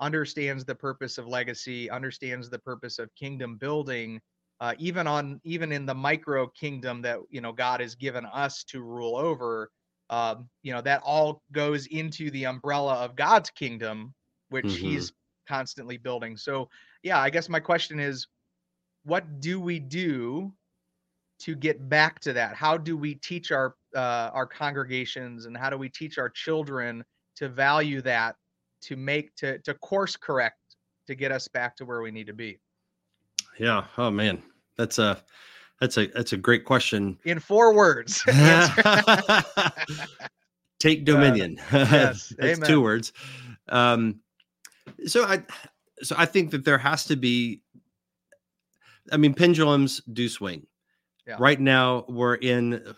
[0.00, 4.20] understands the purpose of legacy understands the purpose of kingdom building
[4.60, 8.64] uh, even on even in the micro kingdom that you know god has given us
[8.64, 9.70] to rule over
[10.10, 14.14] um, you know that all goes into the umbrella of god's kingdom
[14.50, 14.86] which mm-hmm.
[14.86, 15.12] he's
[15.48, 16.68] constantly building so
[17.02, 18.26] yeah i guess my question is
[19.04, 20.52] what do we do
[21.40, 22.54] to get back to that?
[22.54, 27.04] How do we teach our uh, our congregations and how do we teach our children
[27.36, 28.36] to value that
[28.82, 30.58] to make to to course correct
[31.06, 32.58] to get us back to where we need to be?
[33.58, 33.84] Yeah.
[33.98, 34.42] Oh man.
[34.76, 35.22] That's a
[35.80, 37.18] that's a that's a great question.
[37.24, 38.22] In four words.
[40.78, 41.58] Take dominion.
[41.72, 42.68] Uh, yes, that's amen.
[42.68, 43.12] two words.
[43.68, 44.20] Um
[45.06, 45.42] so i
[46.02, 47.62] so i think that there has to be
[49.12, 50.66] i mean pendulums do swing
[51.26, 51.36] yeah.
[51.38, 52.94] right now we're in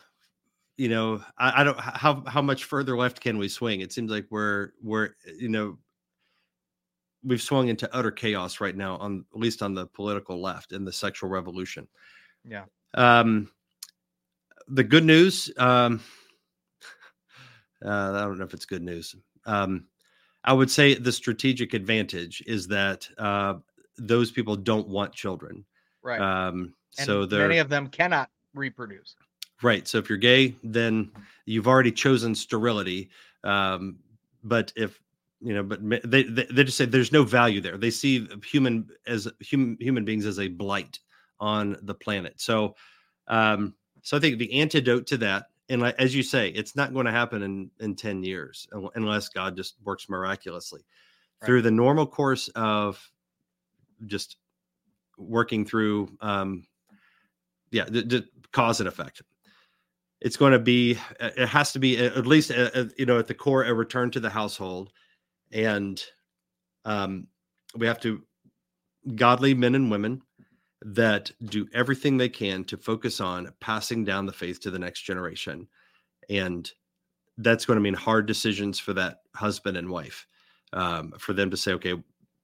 [0.76, 3.80] you know, I, I, don't how how much further left can we swing?
[3.80, 5.78] It seems like we're we're you know
[7.24, 10.84] we've swung into utter chaos right now on at least on the political left in
[10.84, 11.88] the sexual revolution.
[12.44, 12.64] Yeah.
[12.94, 13.50] Um
[14.68, 16.00] the good news, um
[17.84, 19.14] uh, I don't know if it's good news.
[19.46, 19.86] Um
[20.44, 23.54] I would say the strategic advantage is that uh
[23.96, 25.64] those people don't want children.
[26.06, 26.20] Right.
[26.20, 29.16] Um and so many of them cannot reproduce.
[29.62, 29.86] Right.
[29.88, 31.10] So if you're gay, then
[31.46, 33.10] you've already chosen sterility.
[33.44, 33.98] Um,
[34.44, 35.00] but if
[35.40, 35.80] you know, but
[36.10, 37.76] they, they, they just say there's no value there.
[37.76, 40.98] They see human as human human beings as a blight
[41.40, 42.34] on the planet.
[42.40, 42.74] So,
[43.28, 47.06] um, so I think the antidote to that, and as you say, it's not going
[47.06, 50.82] to happen in in ten years unless God just works miraculously
[51.40, 51.46] right.
[51.46, 53.00] through the normal course of
[54.06, 54.36] just
[55.16, 56.64] working through, um,
[57.70, 59.22] yeah, the, the cause and effect.
[60.20, 63.26] It's going to be it has to be at least a, a, you know at
[63.26, 64.90] the core a return to the household.
[65.52, 66.02] And
[66.84, 67.26] um,
[67.76, 68.22] we have to
[69.14, 70.22] godly men and women
[70.82, 75.02] that do everything they can to focus on passing down the faith to the next
[75.02, 75.68] generation.
[76.30, 76.70] And
[77.38, 80.26] that's going to mean hard decisions for that husband and wife
[80.72, 81.94] um, for them to say okay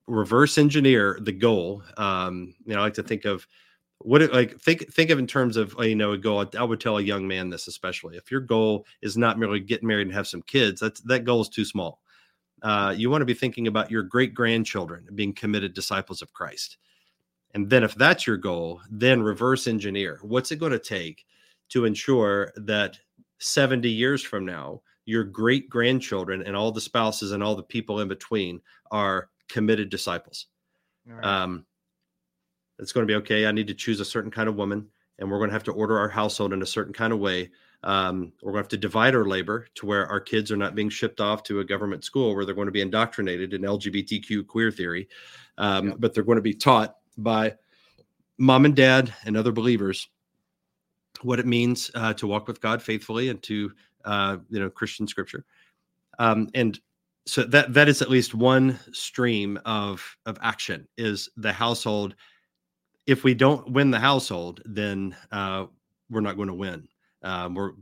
[0.07, 3.47] reverse engineer the goal um, you know i like to think of
[3.99, 6.81] what it, like think think of in terms of you know a goal i would
[6.81, 10.15] tell a young man this especially if your goal is not merely get married and
[10.15, 12.01] have some kids that's that goal is too small
[12.63, 16.79] uh, you want to be thinking about your great grandchildren being committed disciples of Christ.
[17.55, 21.25] And then, if that's your goal, then reverse engineer what's it going to take
[21.71, 22.99] to ensure that
[23.39, 28.01] 70 years from now, your great grandchildren and all the spouses and all the people
[28.01, 30.47] in between are committed disciples.
[31.07, 31.25] Right.
[31.25, 31.67] Um,
[32.79, 33.47] it's going to be okay.
[33.47, 34.89] I need to choose a certain kind of woman,
[35.19, 37.51] and we're going to have to order our household in a certain kind of way
[37.85, 40.75] um, we're going to have to divide our labor to where our kids are not
[40.75, 44.47] being shipped off to a government school where they're going to be indoctrinated in LGBTQ
[44.47, 45.09] queer theory,
[45.59, 47.55] um, but they're going to be taught by
[48.39, 50.09] mom and dad and other believers
[51.23, 53.73] what it means uh, to walk with God faithfully and to
[54.05, 55.45] uh, you know Christian scripture.
[56.21, 56.79] Um, and
[57.27, 62.15] so that that is at least one stream of of action is the household.
[63.07, 65.67] If we don't win the household, then uh,
[66.11, 66.89] we're not going to win.
[67.23, 67.73] Um, we're,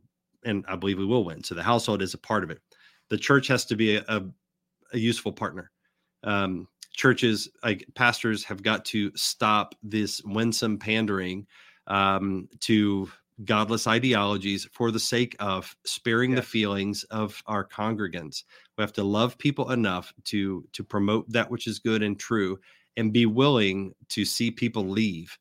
[0.44, 1.44] and I believe we will win.
[1.44, 2.60] So the household is a part of it.
[3.10, 4.22] The church has to be a, a,
[4.92, 5.70] a useful partner.
[6.24, 11.46] Um, churches, like pastors, have got to stop this winsome pandering
[11.86, 13.10] um, to
[13.44, 18.44] godless ideologies for the sake of sparing the feelings of our congregants.
[18.80, 22.58] We have to love people enough to to promote that which is good and true,
[22.96, 25.38] and be willing to see people leave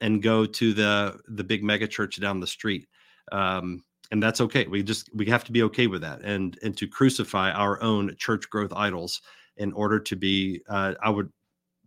[0.00, 2.86] and go to the the big mega church down the street
[3.32, 4.66] um, and that's okay.
[4.66, 8.14] We just we have to be okay with that, and and to crucify our own
[8.16, 9.22] church growth idols
[9.56, 10.62] in order to be.
[10.68, 11.30] Uh, I would.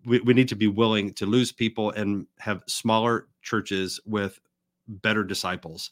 [0.05, 4.39] We, we need to be willing to lose people and have smaller churches with
[4.87, 5.91] better disciples.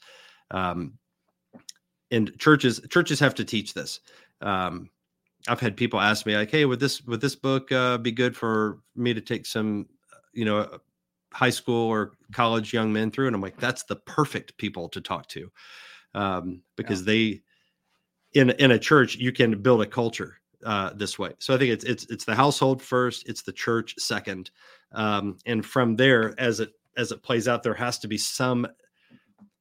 [0.51, 0.93] Um,
[2.11, 3.99] and churches churches have to teach this.
[4.41, 4.89] Um,
[5.47, 8.35] I've had people ask me like, "Hey, would this would this book uh, be good
[8.35, 9.87] for me to take some,
[10.33, 10.79] you know,
[11.33, 13.27] high school or college young men through?
[13.27, 15.51] And i'm like that's the perfect people to talk to.
[16.13, 17.05] Um, because yeah.
[17.05, 17.41] they
[18.33, 21.33] in in a church you can build a culture uh, this way.
[21.39, 24.51] So i think it's it's it's the household first it's the church second.
[24.93, 28.67] Um, and from there as it as it plays out there has to be some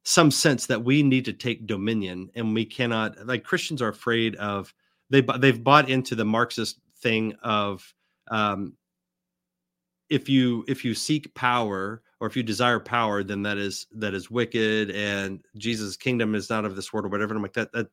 [0.05, 4.37] some sense that we need to take dominion and we cannot like christians are afraid
[4.37, 4.73] of
[5.15, 7.95] they they've bought into the marxist thing of
[8.29, 8.75] um,
[10.09, 14.15] if you if you seek power or if you desire power then that is that
[14.15, 17.33] is wicked and jesus kingdom is not of this world or whatever.
[17.33, 17.89] And i'm like that that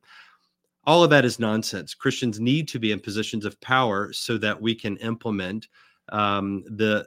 [0.84, 1.94] all of that is nonsense.
[1.94, 5.68] Christians need to be in positions of power so that we can implement
[6.10, 7.06] um, the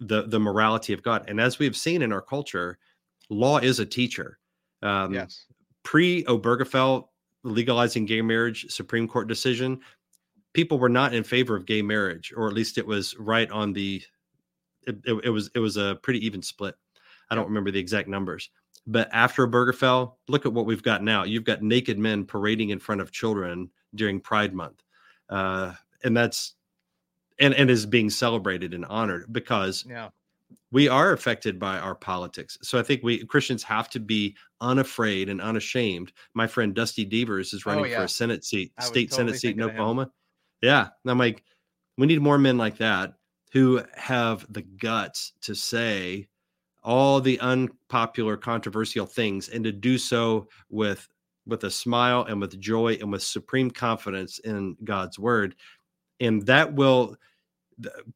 [0.00, 1.24] the the morality of god.
[1.28, 2.78] And as we've seen in our culture
[3.30, 4.38] law is a teacher.
[4.82, 5.46] Um, yes.
[5.84, 7.08] pre obergefell
[7.44, 9.80] legalizing gay marriage supreme court decision
[10.52, 13.72] people were not in favor of gay marriage, or at least it was right on
[13.72, 14.02] the.
[14.86, 16.74] It, it, it was it was a pretty even split.
[17.30, 18.50] I don't remember the exact numbers,
[18.86, 21.22] but after Obergefell, look at what we've got now.
[21.24, 24.82] You've got naked men parading in front of children during Pride Month,
[25.28, 25.72] uh,
[26.02, 26.54] and that's
[27.38, 30.08] and and is being celebrated and honored because yeah.
[30.70, 32.58] We are affected by our politics.
[32.62, 36.12] So I think we Christians have to be unafraid and unashamed.
[36.34, 37.98] My friend Dusty Deevers is oh, running oh, yeah.
[37.98, 40.10] for a Senate seat, I state totally Senate seat in Oklahoma.
[40.60, 40.88] Yeah.
[41.06, 41.42] I'm like,
[41.98, 43.14] we need more men like that
[43.52, 46.28] who have the guts to say
[46.82, 51.06] all the unpopular, controversial things and to do so with
[51.46, 55.56] with a smile and with joy and with supreme confidence in God's word.
[56.20, 57.16] And that will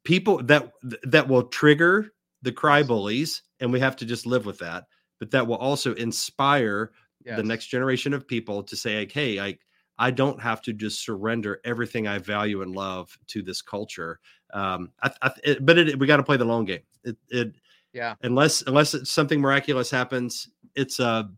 [0.05, 0.73] people that
[1.03, 2.13] that will trigger
[2.47, 4.85] the cry bullies and we have to just live with that
[5.19, 6.93] but that will also inspire
[7.25, 7.37] yes.
[7.37, 9.59] the next generation of people to say like hey I
[9.99, 14.21] I don't have to just surrender everything I value and love to this culture.
[14.53, 16.83] Um, I, I, it, but it, we got to play the long game.
[17.03, 17.55] It, it,
[17.95, 18.15] yeah.
[18.23, 21.31] Unless unless something miraculous happens, it's a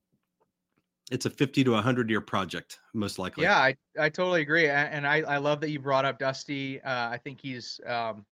[1.11, 5.07] it's a 50 to 100 year project most likely yeah i, I totally agree and
[5.07, 8.27] I, I love that you brought up dusty uh, i think he's um,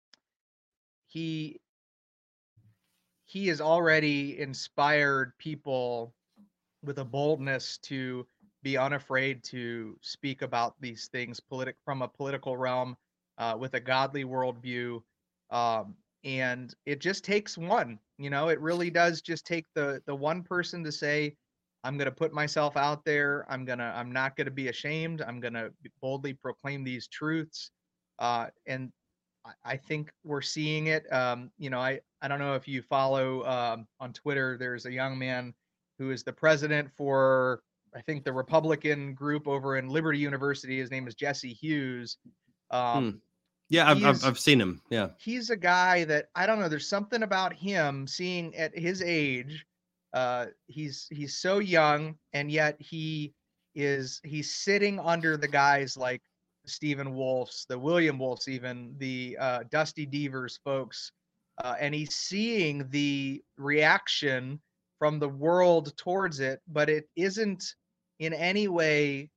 [1.07, 1.59] he
[3.27, 6.15] he has already inspired people
[6.85, 8.27] with a boldness to
[8.63, 12.97] be unafraid to speak about these things politic from a political realm
[13.39, 15.01] uh, with a godly worldview
[15.51, 20.15] um, and it just takes one you know it really does just take the the
[20.15, 21.35] one person to say
[21.85, 23.47] i'm going to put myself out there.
[23.49, 25.23] I'm going to i'm not going to be ashamed.
[25.23, 27.71] I'm going to boldly proclaim these truths
[28.19, 28.91] uh, and
[29.45, 32.83] I, I think we're seeing it um, you know i i don't know if you
[32.83, 35.55] follow um, on twitter there's a young man
[35.99, 37.61] who is the president for
[37.95, 42.19] i think the republican group over in liberty university his name is jesse hughes
[42.71, 43.17] um, hmm.
[43.69, 44.81] Yeah, I've, I've, I've seen him.
[44.91, 46.69] Yeah, he's a guy that I don't know.
[46.69, 49.67] There's something about him seeing at his age.
[50.13, 53.35] Uh, he's he's so young, and yet he
[53.75, 56.23] is he's sitting under the guys like
[56.65, 61.11] Stephen Wolfe's, the William Wolfe's, even the uh, Dusty Deevers folks,
[61.63, 64.61] uh, and he's seeing the reaction
[64.99, 67.75] from the world towards it, but it isn't
[68.19, 69.31] in any way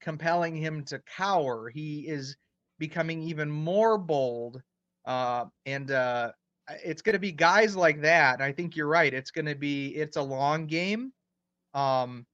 [0.00, 1.68] compelling him to cower.
[1.68, 2.36] He is
[2.78, 4.62] becoming even more bold.
[5.04, 6.32] Uh, and uh,
[6.84, 8.40] it's going to be guys like that.
[8.40, 9.12] I think you're right.
[9.12, 11.12] It's going to be it's a long game.
[11.74, 12.26] Um,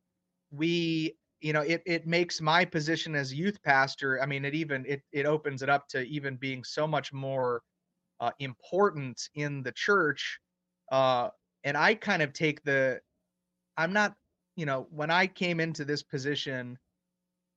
[0.51, 4.23] we you know it it makes my position as youth pastor.
[4.23, 7.63] I mean, it even it it opens it up to even being so much more
[8.23, 10.39] uh, important in the church.
[10.91, 11.29] Uh,
[11.65, 13.01] and I kind of take the
[13.77, 14.15] I'm not
[14.57, 16.79] you know when I came into this position,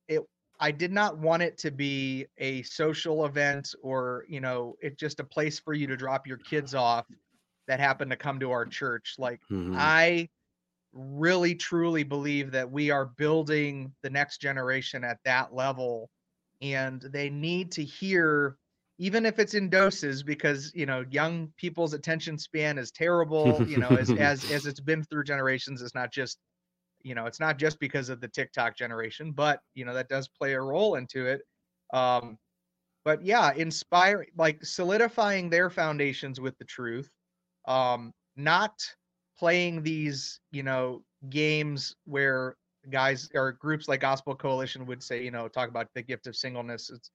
[0.08, 0.22] it
[0.58, 5.20] I did not want it to be a social event or, you know, it just
[5.20, 7.06] a place for you to drop your kids off
[7.68, 9.16] that happened to come to our church.
[9.18, 9.76] Like mm-hmm.
[9.76, 10.28] I
[10.92, 16.08] really truly believe that we are building the next generation at that level
[16.62, 18.56] and they need to hear
[18.98, 23.76] even if it's in doses because you know young people's attention span is terrible you
[23.76, 26.38] know as as as it's been through generations it's not just
[27.02, 30.28] you know it's not just because of the tiktok generation but you know that does
[30.28, 31.42] play a role into it.
[31.92, 32.38] Um
[33.04, 37.08] but yeah inspiring like solidifying their foundations with the truth
[37.68, 38.72] um not
[39.38, 42.56] playing these you know games where
[42.90, 46.36] guys or groups like gospel coalition would say you know talk about the gift of
[46.36, 46.90] singleness.
[46.90, 47.10] It's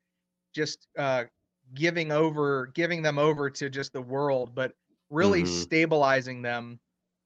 [0.53, 1.25] just uh
[1.73, 4.73] giving over giving them over to just the world but
[5.09, 5.53] really mm-hmm.
[5.53, 6.79] stabilizing them.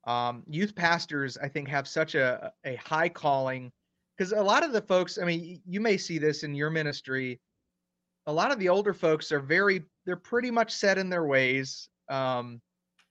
[0.06, 3.72] Um, youth pastors i think have such a, a high calling
[4.16, 7.40] because a lot of the folks i mean you may see this in your ministry.
[8.28, 11.90] A lot of the older folks are very they're pretty much set in their ways.
[12.10, 12.62] Um,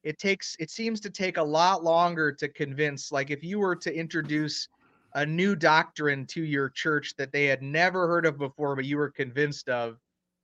[0.04, 3.74] it takes it seems to take a lot longer to convince like if you were
[3.74, 4.68] to introduce
[5.14, 8.98] a new doctrine to your church that they had never heard of before but you
[8.98, 9.96] were convinced of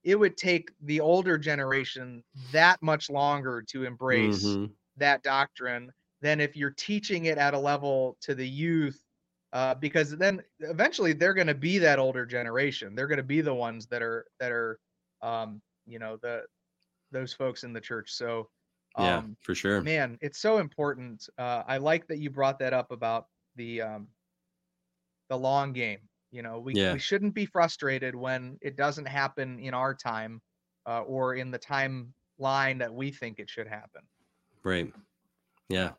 [0.03, 4.65] it would take the older generation that much longer to embrace mm-hmm.
[4.97, 5.91] that doctrine
[6.21, 8.99] than if you're teaching it at a level to the youth
[9.53, 12.95] uh, because then eventually they're going to be that older generation.
[12.95, 14.79] They're going to be the ones that are that are
[15.21, 16.43] um, you know the
[17.11, 18.11] those folks in the church.
[18.11, 18.47] So
[18.95, 19.81] um, yeah for sure.
[19.81, 24.07] man it's so important uh, i like that you brought that up about the um,
[25.29, 25.99] the long game
[26.31, 26.93] you know we, yeah.
[26.93, 30.41] we shouldn't be frustrated when it doesn't happen in our time
[30.87, 34.01] uh, or in the timeline that we think it should happen
[34.63, 34.91] right
[35.69, 35.91] yeah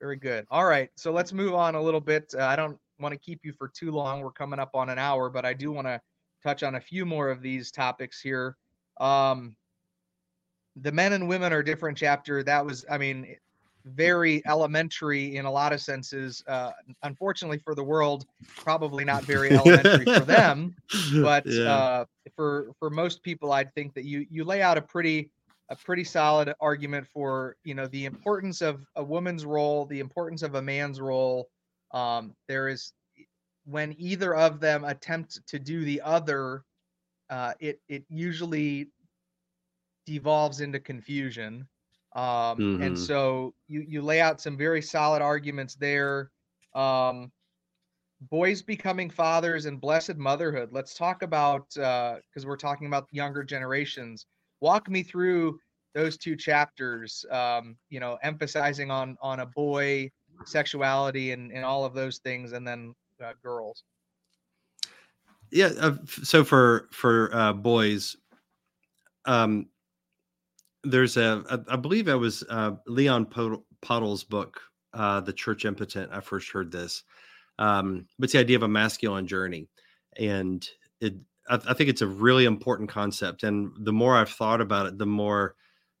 [0.00, 0.46] very good.
[0.50, 0.90] All right.
[0.96, 2.32] So let's move on a little bit.
[2.36, 4.20] Uh, I don't want to keep you for too long.
[4.20, 6.00] We're coming up on an hour, but I do want to
[6.42, 8.56] touch on a few more of these topics here.
[9.00, 9.56] Um,
[10.76, 12.42] the men and women are different chapter.
[12.42, 13.36] That was, I mean,
[13.94, 16.42] very elementary in a lot of senses.
[16.46, 16.72] Uh,
[17.02, 18.26] unfortunately for the world,
[18.56, 20.74] probably not very elementary for them.
[21.12, 21.72] But yeah.
[21.72, 22.04] uh,
[22.36, 25.30] for for most people, I'd think that you you lay out a pretty
[25.70, 30.42] a pretty solid argument for you know the importance of a woman's role, the importance
[30.42, 31.48] of a man's role.
[31.92, 32.92] Um, there is
[33.64, 36.64] when either of them attempt to do the other,
[37.30, 38.88] uh, it it usually
[40.06, 41.68] devolves into confusion.
[42.14, 42.82] Um, mm-hmm.
[42.82, 46.30] And so you you lay out some very solid arguments there.
[46.74, 47.30] Um,
[48.30, 50.70] boys becoming fathers and blessed motherhood.
[50.72, 54.26] Let's talk about because uh, we're talking about younger generations
[54.60, 55.58] walk me through
[55.94, 60.10] those two chapters um, you know emphasizing on on a boy
[60.44, 62.94] sexuality and and all of those things and then
[63.24, 63.84] uh, girls
[65.50, 68.16] yeah uh, so for for uh, boys
[69.24, 69.66] um
[70.84, 73.26] there's a I, I believe it was uh, leon
[73.82, 74.60] Podles book
[74.94, 77.04] uh the church impotent i first heard this
[77.58, 79.68] Um, but it's the idea of a masculine journey,
[80.16, 80.66] and
[81.00, 81.14] it
[81.48, 83.42] I, I, think it's a really important concept.
[83.42, 85.56] And the more I've thought about it, the more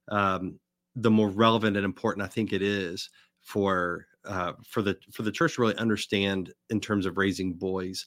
[0.08, 0.58] um,
[0.94, 3.10] the more relevant and important I think it is
[3.40, 8.06] for uh, for the for the church to really understand in terms of raising boys.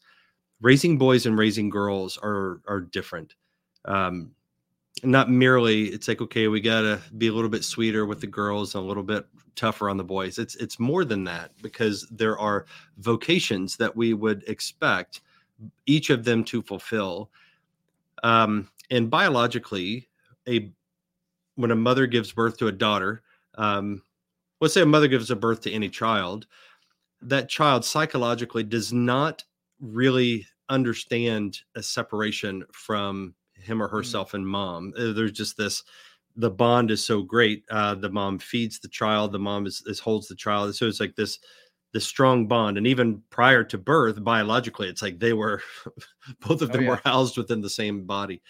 [0.61, 3.36] Raising boys and raising girls are are different.
[3.86, 4.32] Um,
[5.04, 8.28] not merely it's like okay we got to be a little bit sweeter with the
[8.28, 9.26] girls and a little bit
[9.56, 10.38] tougher on the boys.
[10.38, 12.66] It's it's more than that because there are
[12.98, 15.22] vocations that we would expect
[15.86, 17.30] each of them to fulfill.
[18.24, 20.10] Um, and biologically
[20.48, 20.72] a
[21.56, 23.24] when a mother gives birth to a daughter
[23.56, 24.02] um,
[24.60, 26.48] let's say a mother gives a birth to any child
[27.22, 29.44] that child psychologically does not
[29.80, 33.91] really understand a separation from him or mm.
[33.91, 34.93] herself and mom.
[34.97, 35.84] Uh, there's just this
[36.36, 37.64] the bond is so great.
[37.70, 40.74] Uh, the mom feeds the child, the mom is, is holds the child.
[40.76, 41.39] So it's like this
[41.93, 42.78] this strong bond.
[42.78, 45.62] And even prior to birth, biologically, it's like they were
[46.39, 46.89] both of oh, them oh, yeah.
[46.91, 48.41] were housed within the same body.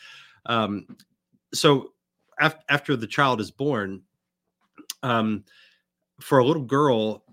[0.45, 0.86] Um,
[1.53, 1.93] so
[2.39, 4.01] after after the child is born,
[5.03, 5.43] um,
[6.20, 7.24] for a little girl,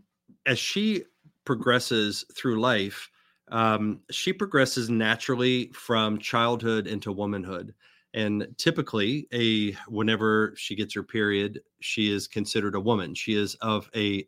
[0.47, 1.05] as she
[1.45, 3.11] progresses through life,
[3.51, 7.75] um, she progresses naturally from childhood into womanhood
[8.15, 13.55] and typically a whenever she gets her period she is considered a woman she is
[13.57, 14.27] of a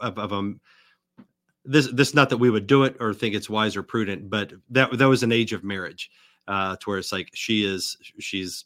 [0.00, 0.52] of, of a
[1.64, 4.52] this this not that we would do it or think it's wise or prudent but
[4.70, 6.10] that that was an age of marriage
[6.48, 8.64] uh to where it's like she is she's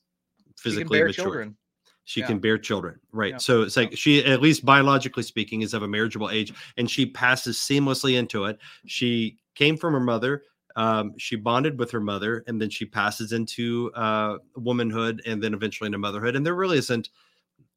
[0.56, 1.56] physically she mature children.
[2.04, 2.26] she yeah.
[2.26, 3.38] can bear children right yeah.
[3.38, 3.96] so it's like yeah.
[3.96, 8.44] she at least biologically speaking is of a marriageable age and she passes seamlessly into
[8.44, 10.44] it she came from her mother.
[10.76, 15.54] Um, she bonded with her mother, and then she passes into uh, womanhood, and then
[15.54, 16.36] eventually into motherhood.
[16.36, 17.08] And there really isn't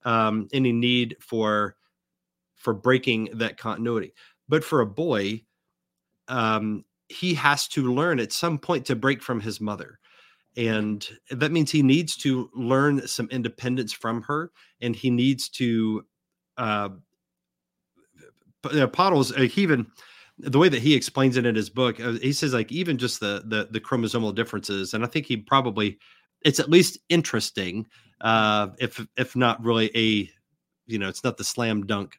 [0.03, 1.75] um, any need for
[2.55, 4.13] for breaking that continuity.
[4.49, 5.43] But for a boy,
[6.27, 9.99] um, he has to learn at some point to break from his mother.
[10.57, 14.51] And that means he needs to learn some independence from her,
[14.81, 16.05] and he needs to.
[16.57, 16.89] Uh,
[18.61, 19.87] Podles, uh, he even
[20.39, 23.19] the way that he explains it in his book, uh, he says like even just
[23.19, 25.99] the the, the chromosomal differences, and I think he probably
[26.41, 27.85] it's at least interesting,
[28.21, 30.29] uh, if if not really a,
[30.87, 32.17] you know, it's not the slam dunk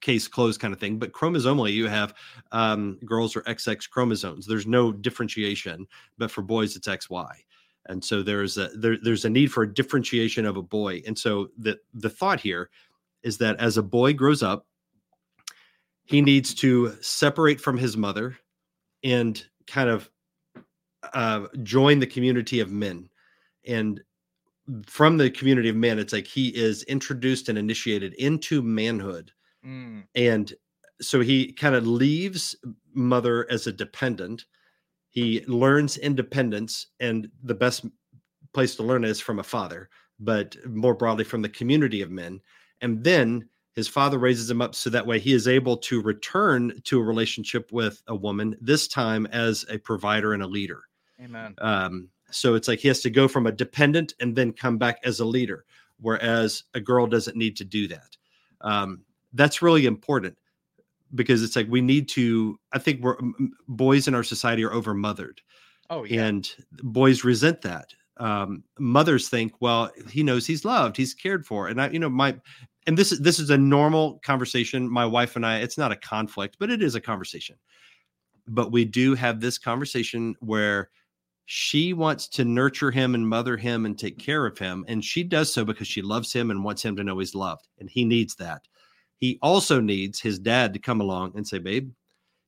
[0.00, 2.14] case closed kind of thing, but chromosomally you have
[2.52, 4.46] um, girls are XX chromosomes.
[4.46, 7.30] There's no differentiation, but for boys it's XY.
[7.86, 11.02] And so there's a there, there's a need for a differentiation of a boy.
[11.06, 12.70] And so the the thought here
[13.22, 14.66] is that as a boy grows up,
[16.08, 18.34] he needs to separate from his mother
[19.04, 20.08] and kind of
[21.12, 23.10] uh, join the community of men.
[23.66, 24.00] And
[24.86, 29.32] from the community of men, it's like he is introduced and initiated into manhood.
[29.64, 30.04] Mm.
[30.14, 30.54] And
[31.02, 32.56] so he kind of leaves
[32.94, 34.46] mother as a dependent.
[35.10, 37.84] He learns independence, and the best
[38.54, 42.40] place to learn is from a father, but more broadly from the community of men.
[42.80, 43.48] And then
[43.78, 47.04] his father raises him up so that way he is able to return to a
[47.04, 50.82] relationship with a woman, this time as a provider and a leader.
[51.22, 51.54] Amen.
[51.58, 54.98] Um, so it's like he has to go from a dependent and then come back
[55.04, 55.64] as a leader,
[56.00, 58.16] whereas a girl doesn't need to do that.
[58.62, 60.36] Um, that's really important
[61.14, 62.58] because it's like we need to.
[62.72, 63.18] I think we're
[63.68, 65.40] boys in our society are over mothered.
[65.88, 66.24] Oh yeah.
[66.24, 66.50] And
[66.82, 67.94] boys resent that.
[68.16, 72.08] Um, mothers think, well, he knows he's loved, he's cared for, and I, you know,
[72.10, 72.34] my
[72.88, 74.88] and this is this is a normal conversation.
[74.88, 77.56] My wife and i it's not a conflict but it is a conversation.
[78.48, 80.88] But we do have this conversation where
[81.44, 85.22] she wants to nurture him and mother him and take care of him and she
[85.22, 88.06] does so because she loves him and wants him to know he's loved and he
[88.06, 88.62] needs that.
[89.18, 91.92] He also needs his dad to come along and say babe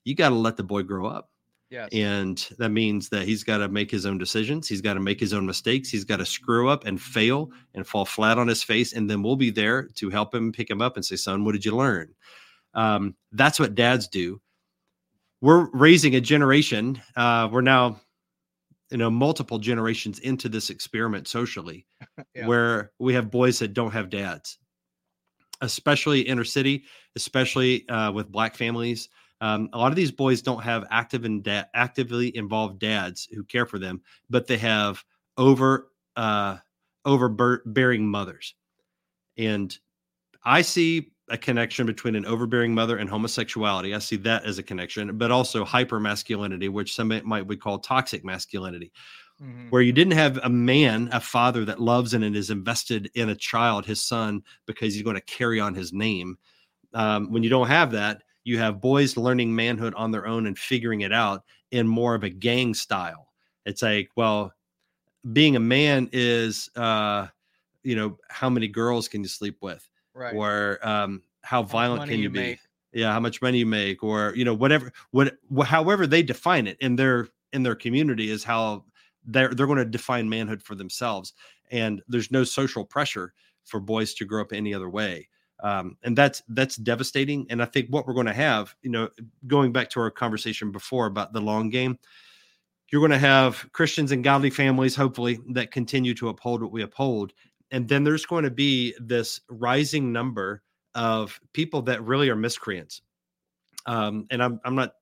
[0.05, 1.29] you got to let the boy grow up
[1.71, 1.89] Yes.
[1.93, 4.67] And that means that he's got to make his own decisions.
[4.67, 5.89] He's got to make his own mistakes.
[5.89, 8.93] He's got to screw up and fail and fall flat on his face.
[8.93, 11.53] And then we'll be there to help him pick him up and say, son, what
[11.53, 12.13] did you learn?
[12.75, 14.41] Um, that's what dads do.
[15.41, 17.01] We're raising a generation.
[17.15, 18.01] Uh, we're now,
[18.91, 21.87] you know, multiple generations into this experiment socially
[22.35, 22.47] yeah.
[22.49, 24.59] where we have boys that don't have dads,
[25.61, 29.09] especially inner city, especially uh, with black families
[29.41, 33.43] um, a lot of these boys don't have active and da- actively involved dads who
[33.45, 35.03] care for them, but they have
[35.37, 36.57] over uh,
[37.05, 38.55] overbearing mothers.
[39.39, 39.77] And
[40.45, 43.95] I see a connection between an overbearing mother and homosexuality.
[43.95, 47.79] I see that as a connection, but also hyper masculinity, which some might we call
[47.79, 48.93] toxic masculinity,
[49.41, 49.69] mm-hmm.
[49.71, 53.37] where you didn't have a man, a father that loves and is invested in a
[53.37, 56.37] child, his son, because he's going to carry on his name.
[56.93, 60.59] Um, when you don't have that, You have boys learning manhood on their own and
[60.59, 63.29] figuring it out in more of a gang style.
[63.67, 64.53] It's like, well,
[65.33, 67.29] being a man is, uh,
[67.83, 70.35] you know, how many girls can you sleep with, right?
[70.35, 72.41] Or um, how violent can you, you be?
[72.41, 72.59] make.
[72.93, 76.67] Yeah, how much money you make, or you know, whatever, what, wh- however they define
[76.67, 78.85] it in their in their community is how
[79.25, 81.35] they're they're going to define manhood for themselves,
[81.71, 83.33] and there's no social pressure
[83.65, 85.29] for boys to grow up any other way.
[85.63, 87.47] Um, and that's that's devastating.
[87.51, 89.09] And I think what we're going to have, you know,
[89.47, 91.99] going back to our conversation before about the long game,
[92.91, 96.83] you're going to have Christians and godly families, hopefully, that continue to uphold what we
[96.83, 97.33] uphold.
[97.71, 100.63] And then there's going to be this rising number
[100.95, 103.03] of people that really are miscreants.
[103.87, 104.95] Um, and I'm, I'm not,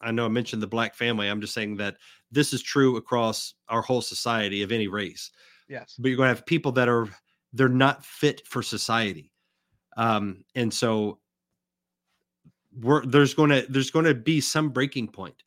[0.00, 1.28] I know I mentioned the black family.
[1.28, 1.96] I'm just saying that
[2.32, 5.30] this is true across our whole society of any race.
[5.68, 5.94] Yes.
[5.98, 7.08] But you're going to have people that are,
[7.52, 9.30] they're not fit for society.
[10.00, 11.18] Um, and so
[12.80, 15.42] we're, there's going to, there's going to be some breaking point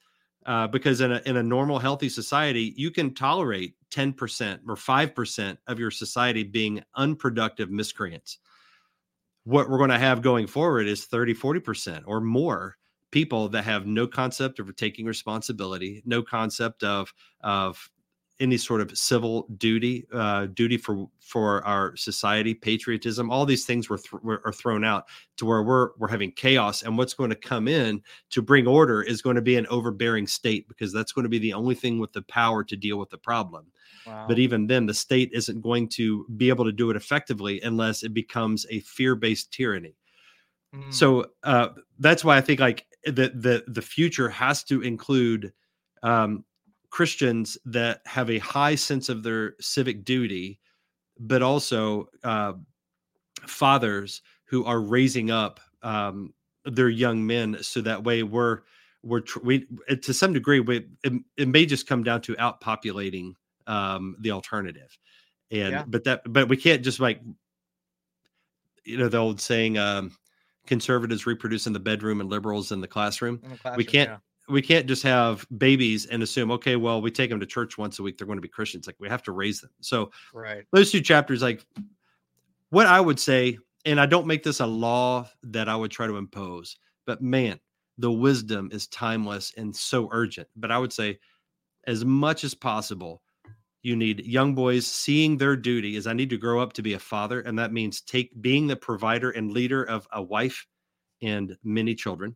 [0.45, 5.57] uh, because in a, in a normal healthy society you can tolerate 10% or 5%
[5.65, 8.37] of your society being unproductive miscreants.
[9.43, 12.77] What we're going to have going forward is 30 40% or more
[13.09, 17.91] people that have no concept of taking responsibility no concept of of
[18.39, 23.89] any sort of civil duty, uh, duty for for our society, patriotism, all these things
[23.89, 25.05] were, th- were, are thrown out
[25.37, 29.01] to where we're we're having chaos, and what's going to come in to bring order
[29.01, 31.99] is going to be an overbearing state because that's going to be the only thing
[31.99, 33.67] with the power to deal with the problem.
[34.05, 34.25] Wow.
[34.27, 38.03] But even then, the state isn't going to be able to do it effectively unless
[38.03, 39.95] it becomes a fear based tyranny.
[40.75, 40.93] Mm.
[40.93, 41.69] So uh,
[41.99, 45.53] that's why I think like the the the future has to include
[46.01, 46.43] um,
[46.93, 50.59] Christians that have a high sense of their civic duty,
[51.19, 52.53] but also uh,
[53.47, 56.35] fathers who are raising up um,
[56.65, 58.59] their young men, so that way we're
[59.01, 59.65] we're tr- we
[60.03, 63.33] to some degree we it, it, may just come down to outpopulating
[63.65, 64.95] um, the alternative,
[65.49, 65.83] and yeah.
[65.87, 67.21] but that but we can't just like
[68.83, 70.15] you know the old saying um,
[70.67, 73.39] conservatives reproduce in the bedroom and liberals in the classroom.
[73.43, 74.09] In the classroom we can't.
[74.11, 74.17] Yeah
[74.49, 77.99] we can't just have babies and assume okay well we take them to church once
[77.99, 78.87] a week they're going to be christians.
[78.87, 79.71] Like we have to raise them.
[79.81, 80.65] So right.
[80.71, 81.65] those two chapters like
[82.69, 86.07] what i would say and i don't make this a law that i would try
[86.07, 87.59] to impose but man
[87.99, 90.47] the wisdom is timeless and so urgent.
[90.55, 91.19] But i would say
[91.85, 93.21] as much as possible
[93.81, 96.93] you need young boys seeing their duty is i need to grow up to be
[96.93, 100.65] a father and that means take being the provider and leader of a wife
[101.23, 102.35] and many children.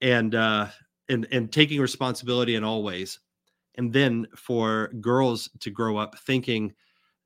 [0.00, 0.68] And uh
[1.10, 3.20] and and taking responsibility in all ways.
[3.76, 6.74] And then for girls to grow up thinking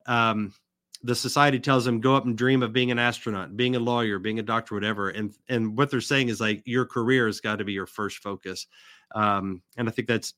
[0.07, 0.53] um,
[1.03, 4.19] the society tells them go up and dream of being an astronaut being a lawyer
[4.19, 5.09] being a doctor whatever.
[5.09, 8.19] And and what they're saying is like your career has got to be your first
[8.19, 8.67] focus.
[9.13, 10.33] Um, and i think that's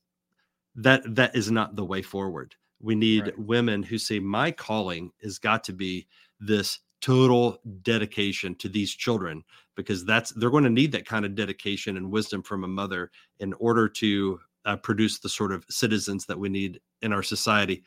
[0.76, 2.54] that that is not the way forward.
[2.80, 3.38] We need right.
[3.38, 6.06] women who say my calling has got to be
[6.38, 9.42] this total dedication to these children
[9.78, 13.12] because that's they're going to need that kind of dedication and wisdom from a mother
[13.38, 17.84] in order to uh, produce the sort of citizens that we need in our society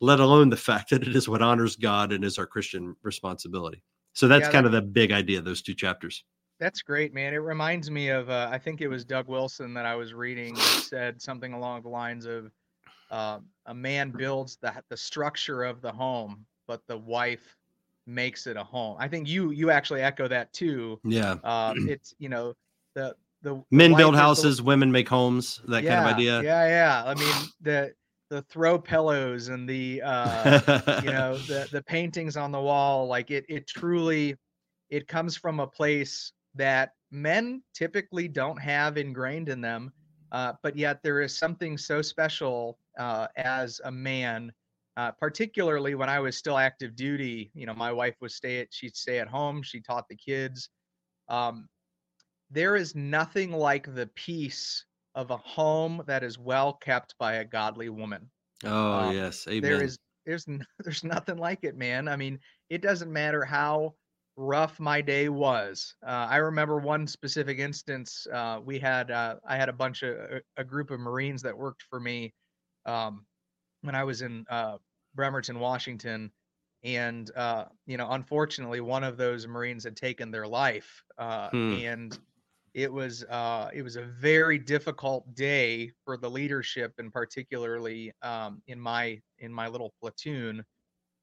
[0.00, 3.82] let alone the fact that it is what honors god and is our christian responsibility.
[4.12, 6.24] So that's yeah, kind that, of the big idea of those two chapters.
[6.58, 7.32] That's great man.
[7.32, 10.56] It reminds me of uh, i think it was doug wilson that i was reading
[10.56, 12.50] said something along the lines of
[13.12, 17.56] uh, a man builds the, the structure of the home but the wife
[18.10, 18.96] makes it a home.
[18.98, 21.00] I think you you actually echo that too.
[21.04, 21.36] Yeah.
[21.44, 22.54] Uh, it's you know
[22.94, 25.60] the the men build houses, the, women make homes.
[25.68, 26.42] That yeah, kind of idea.
[26.42, 27.04] Yeah, yeah.
[27.06, 27.94] I mean the
[28.28, 33.06] the throw pillows and the uh, you know the the paintings on the wall.
[33.06, 34.36] Like it it truly
[34.90, 39.92] it comes from a place that men typically don't have ingrained in them.
[40.32, 44.52] Uh, but yet there is something so special uh, as a man
[44.96, 47.50] uh, particularly when I was still active duty.
[47.54, 49.62] You know, my wife was stay at she'd stay at home.
[49.62, 50.68] She taught the kids.
[51.28, 51.68] Um,
[52.50, 54.84] there is nothing like the peace
[55.14, 58.30] of a home that is well kept by a godly woman.
[58.64, 59.62] Oh um, yes, Amen.
[59.62, 60.46] There is there's
[60.84, 62.08] there's nothing like it, man.
[62.08, 62.38] I mean,
[62.68, 63.94] it doesn't matter how
[64.36, 65.94] rough my day was.
[66.06, 68.26] Uh, I remember one specific instance.
[68.32, 71.56] Uh, we had uh, I had a bunch of a, a, group of Marines that
[71.56, 72.32] worked for me.
[72.86, 73.26] Um,
[73.82, 74.76] when I was in uh,
[75.14, 76.30] Bremerton, Washington,
[76.82, 81.74] and uh, you know, unfortunately, one of those Marines had taken their life, uh, hmm.
[81.74, 82.18] and
[82.74, 88.62] it was uh, it was a very difficult day for the leadership, and particularly um,
[88.66, 90.64] in my in my little platoon.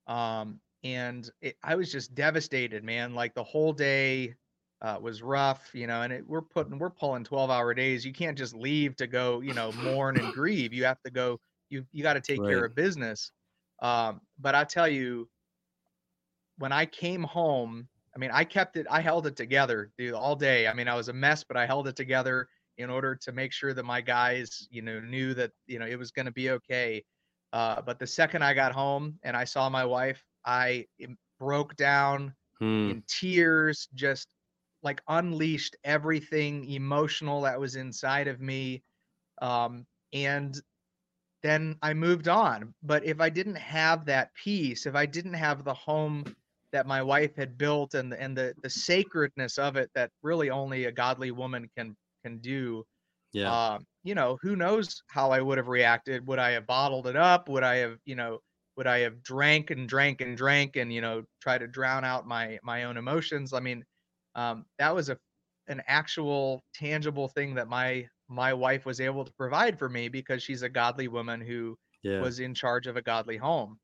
[0.08, 3.16] Um, and it, I was just devastated, man.
[3.16, 4.36] Like the whole day,
[4.82, 8.06] uh, was rough, you know, and it, we're putting we're pulling 12 hour days.
[8.06, 10.74] You can't just leave to go, you know, mourn and grieve.
[10.74, 11.40] You have to go.
[11.70, 12.50] You you got to take right.
[12.50, 13.32] care of business.
[13.82, 15.30] Um, but I tell you,
[16.58, 18.88] when I came home, I mean, I kept it.
[18.90, 20.68] I held it together, dude, all day.
[20.68, 23.52] I mean, I was a mess, but I held it together in order to make
[23.52, 26.52] sure that my guys, you know, knew that you know it was going to be
[26.52, 27.04] okay.
[27.54, 30.86] Uh, but the second I got home and I saw my wife, I
[31.40, 32.90] broke down hmm.
[32.90, 34.28] in tears, just
[34.84, 38.84] like unleashed everything emotional that was inside of me.
[39.42, 40.60] Um, and
[41.48, 42.74] then I moved on.
[42.84, 46.26] But if I didn't have that peace, if I didn't have the home
[46.74, 50.50] that my wife had built and the, and the the sacredness of it that really
[50.50, 52.86] only a godly woman can can do,
[53.34, 56.28] yeah, uh, you know, who knows how I would have reacted?
[56.28, 57.50] Would I have bottled it up?
[57.50, 58.40] Would I have, you know,
[58.78, 62.28] would I have drank and drank and drank and you know try to drown out
[62.28, 63.54] my my own emotions?
[63.54, 63.86] I mean,
[64.36, 65.18] um, that was a
[65.68, 70.44] an actual tangible thing that my my wife was able to provide for me because
[70.44, 72.22] she's a godly woman who yeah.
[72.22, 73.80] was in charge of a godly home.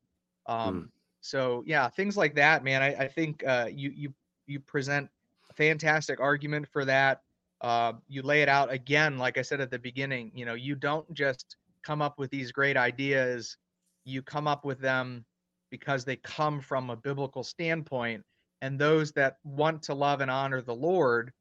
[0.46, 0.88] Um, mm.
[1.20, 2.82] So yeah, things like that, man.
[2.82, 4.14] I, I think uh, you you
[4.46, 5.08] you present
[5.50, 7.22] a fantastic argument for that.
[7.60, 10.30] Uh, you lay it out again, like I said at the beginning.
[10.34, 13.56] You know, you don't just come up with these great ideas.
[14.04, 15.24] You come up with them
[15.70, 18.22] because they come from a biblical standpoint
[18.60, 21.32] and those that want to love and honor the Lord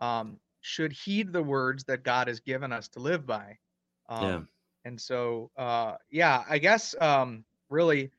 [0.00, 3.58] um, should heed the words that God has given us to live by.
[4.08, 4.40] Um, yeah.
[4.84, 8.10] And so, uh, yeah, I guess um, really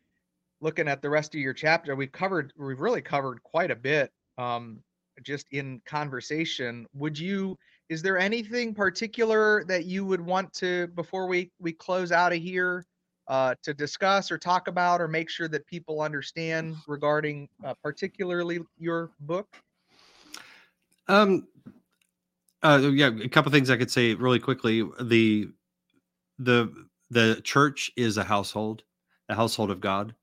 [0.60, 4.12] looking at the rest of your chapter, we've covered, we've really covered quite a bit
[4.38, 4.80] um,
[5.24, 6.88] just in conversation.
[6.94, 7.58] Would you,
[7.90, 12.40] is there anything particular that you would want to, before we, we close out of
[12.40, 12.86] here,
[13.28, 18.60] uh, to discuss or talk about or make sure that people understand regarding uh, particularly
[18.78, 19.48] your book?
[21.08, 21.48] Um,
[22.64, 24.88] uh, yeah, a couple things I could say really quickly.
[25.02, 25.50] The
[26.40, 26.74] the
[27.10, 28.84] the church is a household,
[29.30, 30.16] a household of God,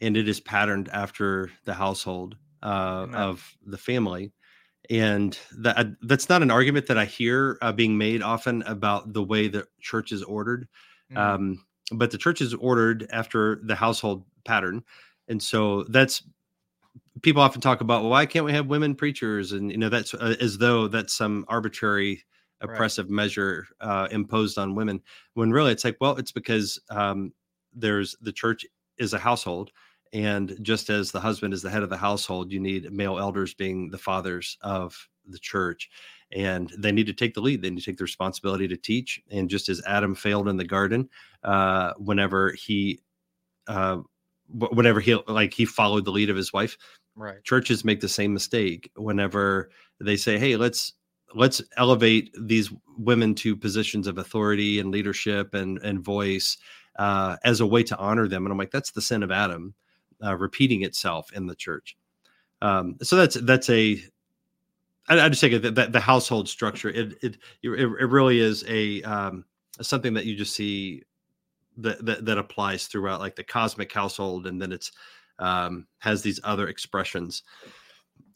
[0.00, 4.32] and it is patterned after the household uh, of the family.
[4.90, 9.22] And that that's not an argument that I hear uh, being made often about the
[9.22, 10.68] way the church is ordered.
[11.12, 11.18] Mm-hmm.
[11.18, 14.84] Um, but the church is ordered after the household pattern
[15.28, 16.22] and so that's
[17.22, 20.14] people often talk about well why can't we have women preachers and you know that's
[20.14, 22.22] uh, as though that's some arbitrary
[22.60, 23.12] oppressive right.
[23.12, 25.00] measure uh, imposed on women
[25.34, 27.32] when really it's like well it's because um,
[27.72, 28.66] there's the church
[28.98, 29.70] is a household
[30.12, 33.54] and just as the husband is the head of the household you need male elders
[33.54, 35.88] being the fathers of the church
[36.32, 37.62] and they need to take the lead.
[37.62, 39.20] They need to take the responsibility to teach.
[39.30, 41.08] And just as Adam failed in the garden,
[41.42, 43.00] uh, whenever he,
[43.66, 43.98] uh,
[44.48, 46.76] whenever he like he followed the lead of his wife,
[47.18, 47.42] right?
[47.44, 49.70] Churches make the same mistake whenever
[50.00, 50.94] they say, "Hey, let's
[51.34, 56.56] let's elevate these women to positions of authority and leadership and and voice
[56.98, 59.74] uh, as a way to honor them." And I'm like, that's the sin of Adam,
[60.24, 61.96] uh, repeating itself in the church.
[62.62, 64.02] Um, so that's that's a
[65.08, 68.64] I, I just think that, that the household structure it, it it it really is
[68.68, 69.44] a um,
[69.80, 71.02] something that you just see
[71.78, 74.92] that, that that applies throughout like the cosmic household, and then it's
[75.38, 77.42] um, has these other expressions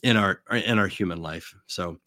[0.02, 1.54] in our in our human life.
[1.66, 1.98] So,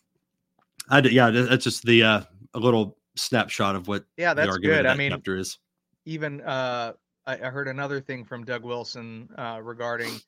[0.90, 2.22] I yeah, that's just the uh,
[2.54, 4.86] a little snapshot of what yeah that's good.
[4.86, 5.58] That I mean, chapter is
[6.06, 6.94] even uh,
[7.26, 10.20] I, I heard another thing from Doug Wilson uh, regarding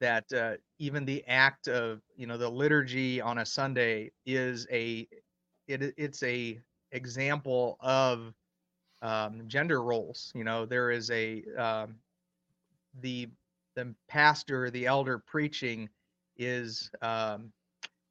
[0.00, 5.06] that uh, even the act of you know the liturgy on a Sunday is a
[5.68, 6.60] it, it's a
[6.92, 8.32] example of
[9.02, 10.32] um, gender roles.
[10.34, 11.96] You know there is a um,
[13.00, 13.28] the
[13.76, 15.88] the pastor the elder preaching
[16.36, 17.52] is um,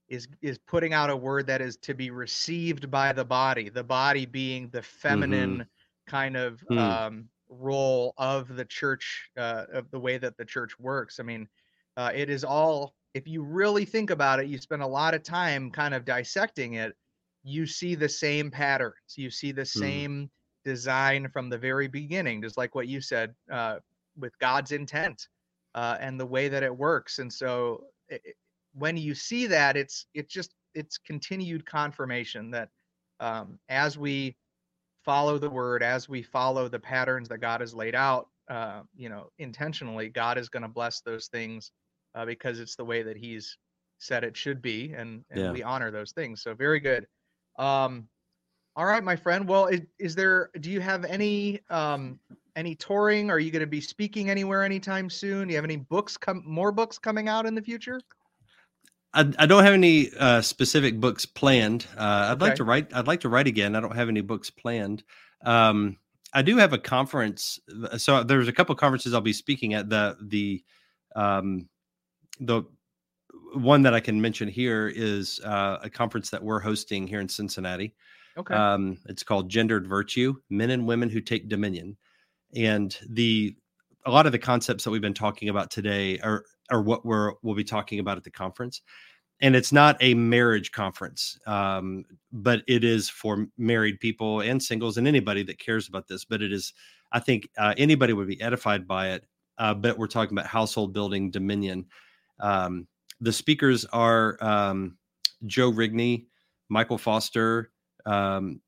[0.08, 3.70] is is putting out a word that is to be received by the body.
[3.70, 6.10] The body being the feminine mm-hmm.
[6.10, 6.78] kind of mm.
[6.78, 11.20] um, role of the church, uh, of the way that the church works.
[11.20, 11.48] I mean,
[11.98, 15.24] uh, it is all, if you really think about it, you spend a lot of
[15.24, 16.96] time kind of dissecting it.
[17.44, 19.16] You see the same patterns.
[19.16, 19.80] You see the hmm.
[19.80, 20.30] same mm.
[20.66, 23.78] design from the very beginning, just like what you said uh,
[24.18, 25.28] with God's intent
[25.76, 27.20] uh, and the way that it works.
[27.20, 28.22] And so it,
[28.74, 32.70] when you see that, it's it's just it's continued confirmation that
[33.20, 34.36] um, as we
[35.04, 39.10] follow the word, as we follow the patterns that God has laid out, uh, you
[39.10, 41.72] know, intentionally, God is going to bless those things
[42.16, 43.58] uh, because it's the way that he's
[44.00, 45.52] said it should be, and, and yeah.
[45.52, 46.42] we honor those things.
[46.42, 47.06] So very good.
[47.58, 48.08] Um,
[48.76, 49.48] all right, my friend.
[49.48, 50.50] Well, is, is there?
[50.60, 52.20] Do you have any um,
[52.60, 53.32] any touring?
[53.32, 55.48] Are you going to be speaking anywhere anytime soon?
[55.48, 58.00] Do you have any books come more books coming out in the future?
[59.14, 61.88] I, I don't have any uh, specific books planned.
[61.98, 62.46] Uh, I'd okay.
[62.46, 62.94] like to write.
[62.94, 63.76] I'd like to write again.
[63.76, 65.04] I don't have any books planned.
[65.44, 65.98] Um,
[66.34, 67.60] I do have a conference.
[67.98, 69.90] So there's a couple conferences I'll be speaking at.
[69.90, 70.64] The the
[71.16, 71.68] um,
[72.40, 72.64] the
[73.54, 77.28] one that I can mention here is uh, a conference that we're hosting here in
[77.30, 77.96] Cincinnati.
[78.38, 78.54] Okay.
[78.54, 81.98] Um, it's called Gendered Virtue: Men and Women Who Take Dominion,
[82.56, 83.56] and the
[84.06, 87.34] a lot of the concepts that we've been talking about today are are what we're
[87.42, 88.82] we'll be talking about at the conference.
[89.42, 92.04] And it's not a marriage conference um,
[92.34, 96.42] but it is for married people and singles and anybody that cares about this but
[96.42, 96.74] it is
[97.14, 99.26] i think uh, anybody would be edified by it.
[99.58, 101.86] Uh, but we're talking about household building dominion.
[102.40, 102.88] Um,
[103.22, 104.98] the speakers are um,
[105.46, 106.26] joe rigney
[106.68, 107.72] michael foster
[108.06, 108.60] um,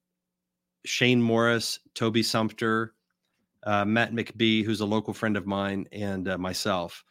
[0.85, 2.93] shane morris toby sumpter
[3.63, 7.03] uh, matt mcbee who's a local friend of mine and uh, myself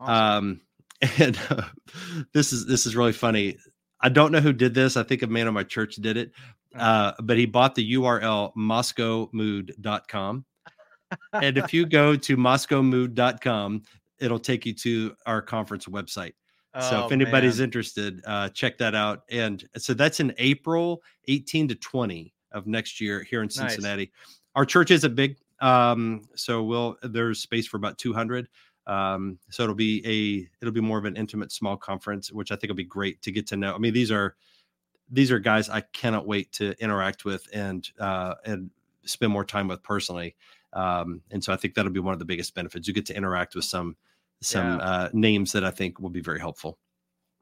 [0.00, 0.14] awesome.
[0.14, 0.60] Um,
[1.18, 1.62] and uh,
[2.32, 3.56] this is this is really funny.
[4.00, 4.96] I don't know who did this.
[4.96, 6.32] I think a man in my church did it.
[6.74, 6.84] Uh-huh.
[6.84, 10.44] Uh, but he bought the URL moscowmood.com.
[11.32, 13.82] and if you go to moscowmood.com,
[14.20, 16.34] it'll take you to our conference website.
[16.74, 17.64] Oh, so if anybody's man.
[17.64, 19.22] interested, uh, check that out.
[19.30, 24.02] And so that's in April 18 to 20 of next year here in Cincinnati.
[24.02, 24.38] Nice.
[24.54, 25.38] Our church isn't big.
[25.60, 28.48] Um, so we'll there's space for about 200.
[28.86, 32.56] Um, so it'll be a it'll be more of an intimate small conference, which I
[32.56, 33.74] think will be great to get to know.
[33.74, 34.36] I mean, these are
[35.10, 38.70] these are guys I cannot wait to interact with and uh, and
[39.04, 40.36] spend more time with personally.
[40.72, 42.86] Um, and so I think that'll be one of the biggest benefits.
[42.86, 43.96] You get to interact with some
[44.40, 44.84] some yeah.
[44.84, 46.78] uh, names that I think will be very helpful.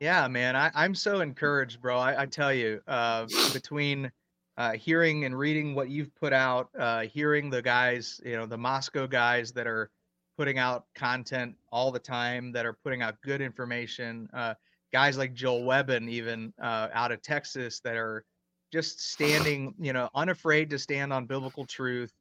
[0.01, 1.99] Yeah, man, I, I'm so encouraged, bro.
[1.99, 4.13] I, I tell you, uh, between
[4.57, 8.57] uh, hearing and reading what you've put out, uh, hearing the guys, you know, the
[8.57, 9.91] Moscow guys that are
[10.39, 14.29] putting out content all the time that are putting out good information.
[14.33, 14.55] Uh,
[14.93, 18.25] guys like Joel Webbon, even uh, out of Texas, that are
[18.73, 22.13] just standing, you know, unafraid to stand on biblical truth,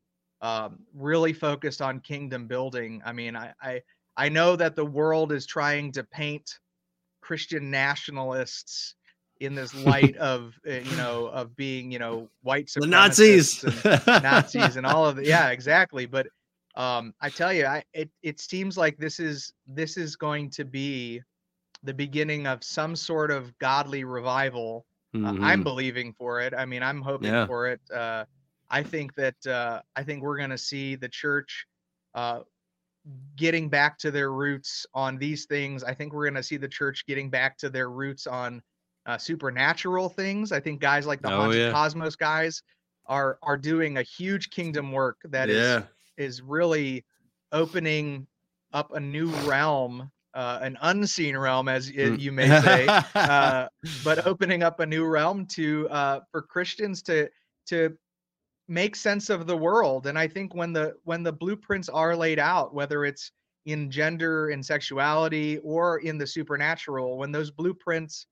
[0.41, 3.01] um, really focused on kingdom building.
[3.05, 3.81] I mean, I, I
[4.17, 6.59] I know that the world is trying to paint
[7.21, 8.95] Christian nationalists
[9.39, 14.05] in this light of uh, you know of being you know white the Nazis, and
[14.23, 15.25] Nazis, and all of it.
[15.25, 16.05] Yeah, exactly.
[16.05, 16.27] But
[16.75, 20.65] um, I tell you, I, it it seems like this is this is going to
[20.65, 21.21] be
[21.83, 24.85] the beginning of some sort of godly revival.
[25.15, 25.25] Mm-hmm.
[25.25, 25.63] Uh, I'm mm-hmm.
[25.63, 26.53] believing for it.
[26.53, 27.45] I mean, I'm hoping yeah.
[27.45, 27.79] for it.
[27.93, 28.25] Uh,
[28.69, 31.65] I think that uh, I think we're going to see the church
[32.13, 32.39] uh,
[33.35, 35.83] getting back to their roots on these things.
[35.83, 38.61] I think we're going to see the church getting back to their roots on
[39.05, 40.51] uh, supernatural things.
[40.51, 41.71] I think guys like the oh, Haunted yeah.
[41.71, 42.61] Cosmos guys
[43.05, 45.53] are are doing a huge kingdom work that yeah.
[45.55, 45.83] is
[46.17, 47.05] is really
[47.51, 48.27] opening
[48.73, 52.19] up a new realm uh, an unseen realm, as mm.
[52.19, 53.67] you may say, uh,
[54.03, 57.29] but opening up a new realm to uh, for Christians to
[57.67, 57.97] to
[58.67, 60.07] make sense of the world.
[60.07, 63.31] And I think when the when the blueprints are laid out, whether it's
[63.65, 68.27] in gender and sexuality or in the supernatural, when those blueprints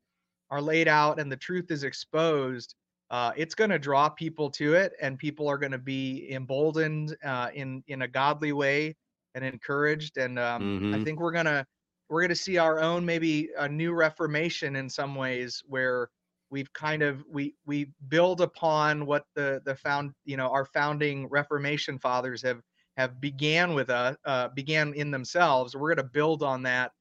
[0.49, 2.75] are laid out and the truth is exposed,
[3.09, 7.15] uh, it's going to draw people to it, and people are going to be emboldened
[7.23, 8.95] uh, in in a godly way
[9.35, 10.17] and encouraged.
[10.17, 10.95] And um, mm-hmm.
[10.95, 11.65] I think we're gonna
[12.09, 16.09] we're gonna see our own maybe a new reformation in some ways where
[16.49, 21.27] we've kind of we we build upon what the the found you know our founding
[21.29, 22.61] Reformation fathers have
[22.97, 25.75] have began with us uh, began in themselves.
[25.75, 26.91] We're going to build on that.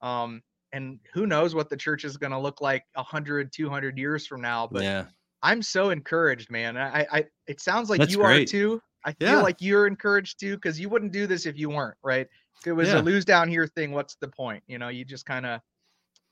[0.00, 4.26] Um, and who knows what the church is going to look like 100 200 years
[4.26, 5.06] from now but yeah
[5.42, 6.76] I'm so encouraged, man.
[6.76, 8.48] I, I it sounds like That's you great.
[8.48, 8.82] are too.
[9.04, 9.42] I feel yeah.
[9.42, 12.26] like you're encouraged too because you wouldn't do this if you weren't, right?
[12.60, 13.00] If it was yeah.
[13.00, 14.62] a lose down here thing, what's the point?
[14.66, 15.60] You know, you just kind of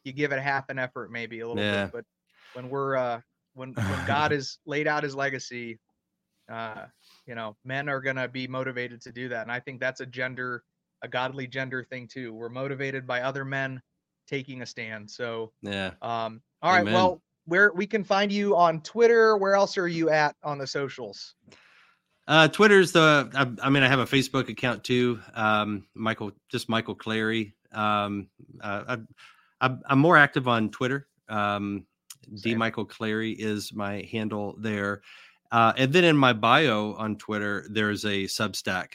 [0.04, 1.84] you give it half an effort, maybe a little yeah.
[1.84, 1.92] bit.
[1.92, 2.04] But
[2.52, 3.20] when we're uh
[3.54, 5.78] when when God has laid out His legacy,
[6.52, 6.84] uh,
[7.26, 10.06] you know, men are gonna be motivated to do that, and I think that's a
[10.06, 10.62] gender,
[11.02, 12.34] a godly gender thing too.
[12.34, 13.80] We're motivated by other men
[14.28, 15.10] taking a stand.
[15.10, 15.92] So yeah.
[16.02, 16.40] Um.
[16.62, 16.80] All right.
[16.80, 16.94] Amen.
[16.94, 19.36] Well, where we can find you on Twitter.
[19.36, 21.34] Where else are you at on the socials?
[22.26, 23.30] Uh, Twitter's the.
[23.34, 25.18] I, I mean, I have a Facebook account too.
[25.34, 27.54] Um, Michael, just Michael Clary.
[27.72, 28.28] Um,
[28.60, 28.98] uh,
[29.60, 31.08] I, I'm more active on Twitter.
[31.28, 31.86] Um,
[32.42, 35.02] D Michael Clary is my handle there.
[35.50, 38.88] Uh, and then in my bio on Twitter, there's a Substack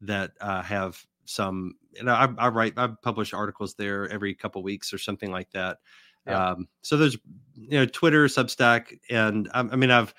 [0.00, 1.74] that uh, have some.
[1.94, 5.50] You know, I, I write, I publish articles there every couple weeks or something like
[5.52, 5.78] that.
[6.26, 6.50] Yeah.
[6.50, 7.16] Um, so there's
[7.54, 10.14] you know Twitter, Substack, and um, I mean I've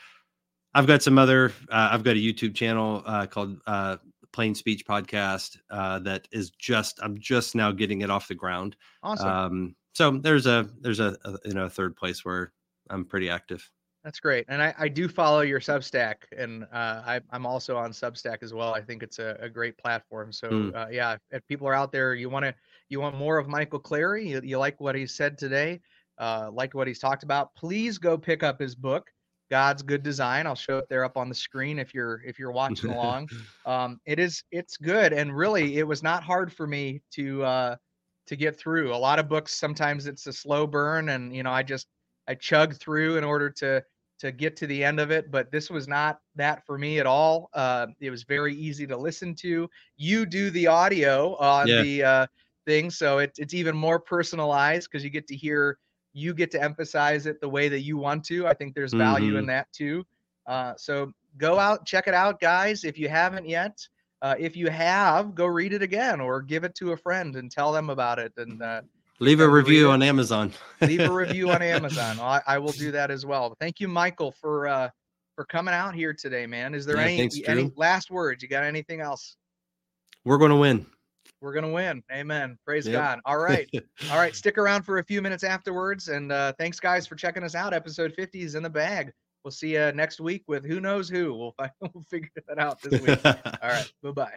[0.73, 3.97] I've got some other uh, I've got a YouTube channel uh, called uh,
[4.31, 8.75] Plain Speech Podcast uh, that is just I'm just now getting it off the ground.
[9.03, 9.27] Awesome.
[9.27, 12.51] Um, so there's a there's a, a you know a third place where
[12.89, 13.69] I'm pretty active.
[14.03, 17.91] That's great, and I, I do follow your Substack, and uh, I, I'm also on
[17.91, 18.73] Substack as well.
[18.73, 20.31] I think it's a, a great platform.
[20.31, 20.75] So mm.
[20.75, 22.55] uh, yeah, if people are out there, you want to
[22.89, 25.81] you want more of Michael Clary, you, you like what he said today,
[26.17, 29.11] uh, like what he's talked about, please go pick up his book,
[29.51, 30.47] God's Good Design.
[30.47, 33.29] I'll show it there up on the screen if you're if you're watching along.
[33.67, 37.75] Um, it is it's good, and really, it was not hard for me to uh,
[38.27, 38.95] to get through.
[38.95, 41.87] A lot of books sometimes it's a slow burn, and you know I just
[42.27, 43.83] I chug through in order to
[44.21, 47.07] to get to the end of it, but this was not that for me at
[47.07, 47.49] all.
[47.55, 49.67] Uh, it was very easy to listen to.
[49.97, 51.81] You do the audio on yeah.
[51.81, 52.27] the uh,
[52.67, 55.79] thing, so it's it's even more personalized because you get to hear,
[56.13, 58.45] you get to emphasize it the way that you want to.
[58.45, 59.39] I think there's value mm-hmm.
[59.39, 60.05] in that too.
[60.45, 62.83] Uh, so go out, check it out, guys.
[62.83, 63.75] If you haven't yet,
[64.21, 67.49] uh, if you have, go read it again or give it to a friend and
[67.49, 68.81] tell them about it and uh,
[69.21, 70.51] Leave a review on Amazon.
[70.81, 72.19] Leave a review on Amazon.
[72.19, 73.55] I, I, will do that as well.
[73.59, 74.89] Thank you, Michael, for uh,
[75.35, 76.73] for coming out here today, man.
[76.73, 78.41] Is there yeah, any thanks, any last words?
[78.41, 79.37] You got anything else?
[80.25, 80.87] We're going to win.
[81.39, 82.01] We're going to win.
[82.11, 82.57] Amen.
[82.65, 82.95] Praise yep.
[82.95, 83.19] God.
[83.25, 83.69] All right.
[84.09, 84.35] All right.
[84.35, 86.07] Stick around for a few minutes afterwards.
[86.07, 87.75] And uh, thanks, guys, for checking us out.
[87.75, 89.11] Episode 50 is in the bag.
[89.43, 91.35] We'll see you next week with who knows who.
[91.35, 93.19] We'll, we'll figure that out this week.
[93.25, 93.91] All right.
[94.01, 94.33] Bye bye.